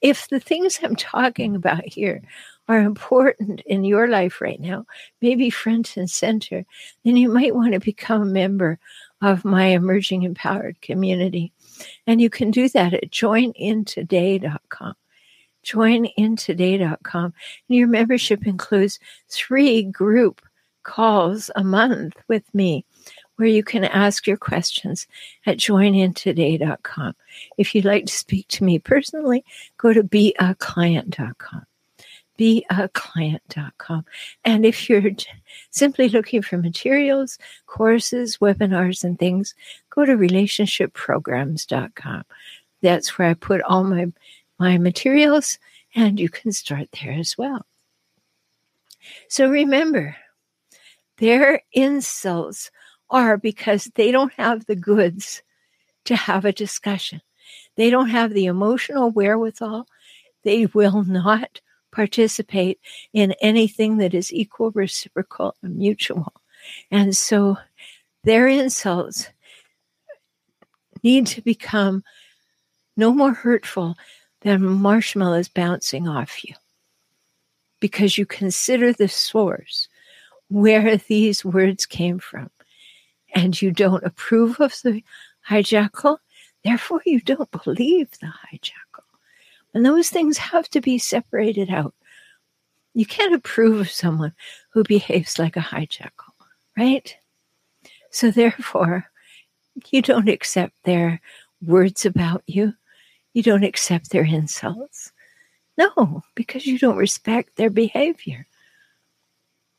If 0.00 0.28
the 0.28 0.40
things 0.40 0.80
i'm 0.82 0.96
talking 0.96 1.54
about 1.54 1.84
here 1.84 2.22
are 2.68 2.80
important 2.80 3.60
in 3.66 3.84
your 3.84 4.08
life 4.08 4.40
right 4.40 4.58
now 4.58 4.86
maybe 5.20 5.50
front 5.50 5.96
and 5.96 6.10
center 6.10 6.64
then 7.04 7.16
you 7.16 7.28
might 7.28 7.54
want 7.54 7.74
to 7.74 7.78
become 7.78 8.22
a 8.22 8.24
member 8.24 8.78
of 9.22 9.44
my 9.44 9.66
emerging 9.66 10.22
empowered 10.22 10.80
community. 10.80 11.52
And 12.06 12.20
you 12.20 12.30
can 12.30 12.50
do 12.50 12.68
that 12.70 12.94
at 12.94 13.10
joinintoday.com 13.10 14.94
joinintoday.com. 15.66 17.24
And 17.24 17.34
your 17.68 17.88
membership 17.88 18.46
includes 18.46 18.98
three 19.28 19.82
group 19.82 20.40
calls 20.82 21.50
a 21.56 21.64
month 21.64 22.14
with 22.28 22.44
me 22.54 22.86
where 23.36 23.48
you 23.48 23.62
can 23.62 23.84
ask 23.84 24.26
your 24.26 24.38
questions 24.38 25.06
at 25.44 25.58
joinintoday.com. 25.58 27.14
If 27.58 27.74
you'd 27.74 27.84
like 27.84 28.06
to 28.06 28.12
speak 28.12 28.48
to 28.48 28.64
me 28.64 28.78
personally, 28.78 29.44
go 29.76 29.92
to 29.92 30.02
beaclient.com. 30.02 31.66
Beaclient.com. 32.38 34.04
And 34.44 34.66
if 34.66 34.88
you're 34.88 35.10
simply 35.70 36.08
looking 36.08 36.42
for 36.42 36.58
materials, 36.58 37.38
courses, 37.66 38.38
webinars, 38.38 39.04
and 39.04 39.18
things, 39.18 39.54
go 39.90 40.04
to 40.04 40.12
relationshipprograms.com. 40.12 42.22
That's 42.82 43.18
where 43.18 43.28
I 43.28 43.34
put 43.34 43.62
all 43.62 43.84
my 43.84 44.12
my 44.58 44.78
materials, 44.78 45.58
and 45.94 46.18
you 46.18 46.28
can 46.28 46.52
start 46.52 46.88
there 47.02 47.12
as 47.12 47.36
well. 47.36 47.66
So 49.28 49.48
remember, 49.48 50.16
their 51.18 51.62
insults 51.72 52.70
are 53.10 53.36
because 53.36 53.90
they 53.94 54.10
don't 54.10 54.32
have 54.34 54.66
the 54.66 54.76
goods 54.76 55.42
to 56.04 56.16
have 56.16 56.44
a 56.44 56.52
discussion. 56.52 57.20
They 57.76 57.90
don't 57.90 58.10
have 58.10 58.32
the 58.32 58.46
emotional 58.46 59.10
wherewithal. 59.10 59.86
They 60.42 60.66
will 60.66 61.04
not 61.04 61.60
participate 61.92 62.78
in 63.12 63.34
anything 63.40 63.98
that 63.98 64.14
is 64.14 64.32
equal, 64.32 64.70
reciprocal, 64.72 65.54
and 65.62 65.76
mutual. 65.76 66.32
And 66.90 67.16
so 67.16 67.56
their 68.24 68.48
insults 68.48 69.28
need 71.02 71.26
to 71.28 71.42
become 71.42 72.02
no 72.96 73.12
more 73.12 73.32
hurtful 73.32 73.94
then 74.46 74.62
marshmallows 74.64 75.48
bouncing 75.48 76.08
off 76.08 76.44
you 76.44 76.54
because 77.80 78.16
you 78.16 78.26
consider 78.26 78.92
the 78.92 79.08
source 79.08 79.88
where 80.48 80.96
these 81.08 81.44
words 81.44 81.86
came 81.86 82.18
from 82.18 82.50
and 83.34 83.60
you 83.60 83.70
don't 83.70 84.04
approve 84.04 84.60
of 84.60 84.74
the 84.82 85.02
hijackal, 85.48 86.18
therefore 86.64 87.02
you 87.04 87.20
don't 87.20 87.50
believe 87.50 88.10
the 88.20 88.26
hijackal. 88.26 89.04
And 89.74 89.84
those 89.84 90.08
things 90.08 90.38
have 90.38 90.68
to 90.70 90.80
be 90.80 90.98
separated 90.98 91.70
out. 91.70 91.94
You 92.94 93.04
can't 93.04 93.34
approve 93.34 93.78
of 93.80 93.90
someone 93.90 94.32
who 94.70 94.82
behaves 94.84 95.38
like 95.38 95.56
a 95.56 95.60
hijackal, 95.60 96.32
right? 96.78 97.14
So 98.10 98.30
therefore, 98.30 99.04
you 99.90 100.00
don't 100.00 100.28
accept 100.28 100.74
their 100.84 101.20
words 101.60 102.06
about 102.06 102.42
you. 102.46 102.72
You 103.36 103.42
don't 103.42 103.64
accept 103.64 104.12
their 104.12 104.24
insults. 104.24 105.12
No, 105.76 106.22
because 106.34 106.64
you 106.64 106.78
don't 106.78 106.96
respect 106.96 107.56
their 107.56 107.68
behavior. 107.68 108.46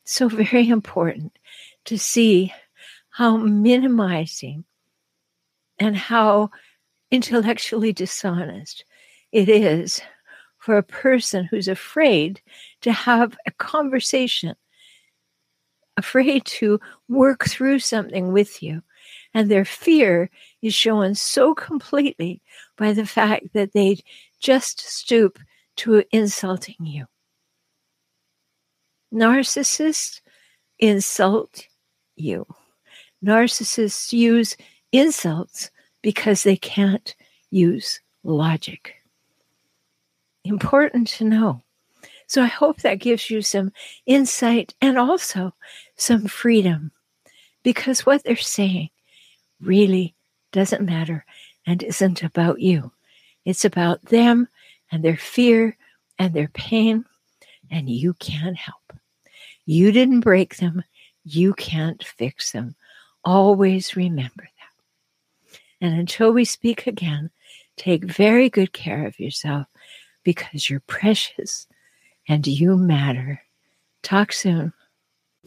So, 0.05 0.29
very 0.29 0.69
important 0.69 1.39
to 1.85 1.97
see 1.97 2.53
how 3.09 3.35
minimizing 3.37 4.63
and 5.79 5.97
how 5.97 6.51
intellectually 7.09 7.93
dishonest 7.93 8.85
it 9.31 9.49
is 9.49 10.01
for 10.59 10.77
a 10.77 10.83
person 10.83 11.45
who's 11.45 11.67
afraid 11.67 12.39
to 12.81 12.91
have 12.91 13.35
a 13.47 13.51
conversation, 13.53 14.53
afraid 15.97 16.45
to 16.45 16.79
work 17.09 17.45
through 17.45 17.79
something 17.79 18.31
with 18.31 18.61
you. 18.61 18.83
And 19.33 19.49
their 19.49 19.65
fear 19.65 20.29
is 20.61 20.73
shown 20.73 21.15
so 21.15 21.53
completely 21.53 22.41
by 22.77 22.93
the 22.93 23.05
fact 23.05 23.53
that 23.53 23.73
they 23.73 23.99
just 24.39 24.79
stoop 24.79 25.39
to 25.77 26.03
insulting 26.11 26.75
you. 26.79 27.05
Narcissists 29.13 30.21
insult 30.79 31.67
you. 32.15 32.45
Narcissists 33.23 34.11
use 34.11 34.57
insults 34.91 35.71
because 36.01 36.43
they 36.43 36.55
can't 36.57 37.15
use 37.49 38.01
logic. 38.23 38.95
Important 40.43 41.07
to 41.09 41.23
know. 41.23 41.63
So 42.27 42.43
I 42.43 42.47
hope 42.47 42.81
that 42.81 42.99
gives 42.99 43.29
you 43.29 43.41
some 43.41 43.71
insight 44.05 44.75
and 44.81 44.97
also 44.97 45.53
some 45.95 46.27
freedom 46.27 46.91
because 47.63 48.05
what 48.05 48.23
they're 48.23 48.35
saying 48.35 48.89
really 49.61 50.15
doesn't 50.51 50.85
matter 50.85 51.25
and 51.65 51.83
isn't 51.83 52.23
about 52.23 52.59
you. 52.61 52.91
It's 53.45 53.65
about 53.65 54.03
them 54.05 54.47
and 54.91 55.03
their 55.03 55.17
fear 55.17 55.77
and 56.19 56.33
their 56.33 56.49
pain, 56.49 57.05
and 57.69 57.89
you 57.89 58.13
can't 58.15 58.55
help. 58.57 58.93
You 59.65 59.91
didn't 59.91 60.21
break 60.21 60.57
them. 60.57 60.83
You 61.23 61.53
can't 61.53 62.03
fix 62.03 62.51
them. 62.51 62.75
Always 63.23 63.95
remember 63.95 64.43
that. 64.43 65.57
And 65.81 65.99
until 65.99 66.31
we 66.31 66.45
speak 66.45 66.87
again, 66.87 67.29
take 67.75 68.03
very 68.05 68.49
good 68.49 68.73
care 68.73 69.05
of 69.05 69.19
yourself. 69.19 69.67
because 70.23 70.69
you're 70.69 70.81
precious 70.87 71.67
and 72.27 72.45
you 72.45 72.75
matter. 72.75 73.41
Talk 74.03 74.33
soon. 74.33 74.73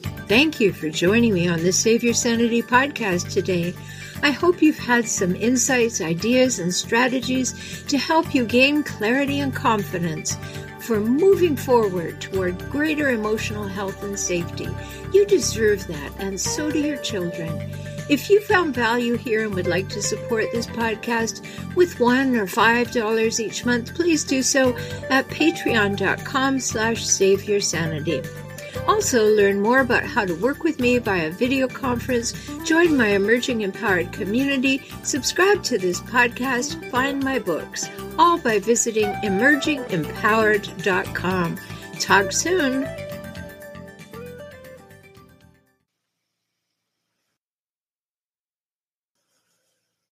Thank 0.03 0.61
you 0.61 0.73
for 0.73 0.89
joining 0.89 1.35
me 1.35 1.49
on 1.49 1.63
the 1.63 1.73
Save 1.73 2.03
Your 2.03 2.15
Sanity 2.15 2.63
podcast 2.63 3.33
today. 3.33 3.75
I 4.23 4.31
hope 4.31 4.63
you've 4.63 4.79
had 4.79 5.09
some 5.09 5.35
insights, 5.35 6.01
ideas, 6.01 6.59
and 6.59 6.73
strategies 6.73 7.83
to 7.89 7.99
help 7.99 8.35
you 8.35 8.45
gain 8.45 8.83
clarity 8.83 9.41
and 9.41 9.55
confidence 9.55 10.37
for 10.81 11.01
moving 11.01 11.57
forward 11.57 12.21
toward 12.21 12.59
greater 12.71 13.11
emotional 13.11 13.67
health 13.67 14.03
and 14.03 14.19
safety. 14.19 14.69
You 15.13 15.27
deserve 15.27 15.87
that, 15.87 16.13
and 16.19 16.41
so 16.41 16.71
do 16.71 16.81
your 16.81 16.99
children. 16.99 17.71
If 18.09 18.29
you 18.29 18.41
found 18.41 18.75
value 18.75 19.17
here 19.17 19.45
and 19.45 19.55
would 19.55 19.69
like 19.69 19.89
to 19.91 20.03
support 20.03 20.47
this 20.53 20.67
podcast 20.67 21.45
with 21.77 22.01
one 22.01 22.35
or 22.35 22.47
five 22.47 22.91
dollars 22.91 23.41
each 23.41 23.65
month, 23.65 23.95
please 23.95 24.25
do 24.25 24.43
so 24.43 24.77
at 25.11 25.29
patreon.com 25.29 26.59
slash 26.61 27.05
saveyoursanity. 27.05 28.27
Also, 28.87 29.25
learn 29.25 29.61
more 29.61 29.81
about 29.81 30.05
how 30.05 30.25
to 30.25 30.35
work 30.35 30.65
with 30.65 30.81
me 30.81 30.97
via 30.99 31.31
video 31.31 31.69
conference, 31.69 32.33
join 32.65 32.97
my 32.97 33.09
emerging 33.09 33.61
empowered 33.63 34.13
community, 34.13 34.83
subscribe 35.03 35.63
to 35.65 35.77
this 35.79 36.01
podcast, 36.01 36.91
find 36.91 37.23
my 37.23 37.39
books, 37.39 37.89
all 38.19 38.39
by 38.39 38.59
visiting 38.59 39.13
emergingempowered.com. 39.25 41.59
Talk 41.99 42.33
soon. 42.33 43.10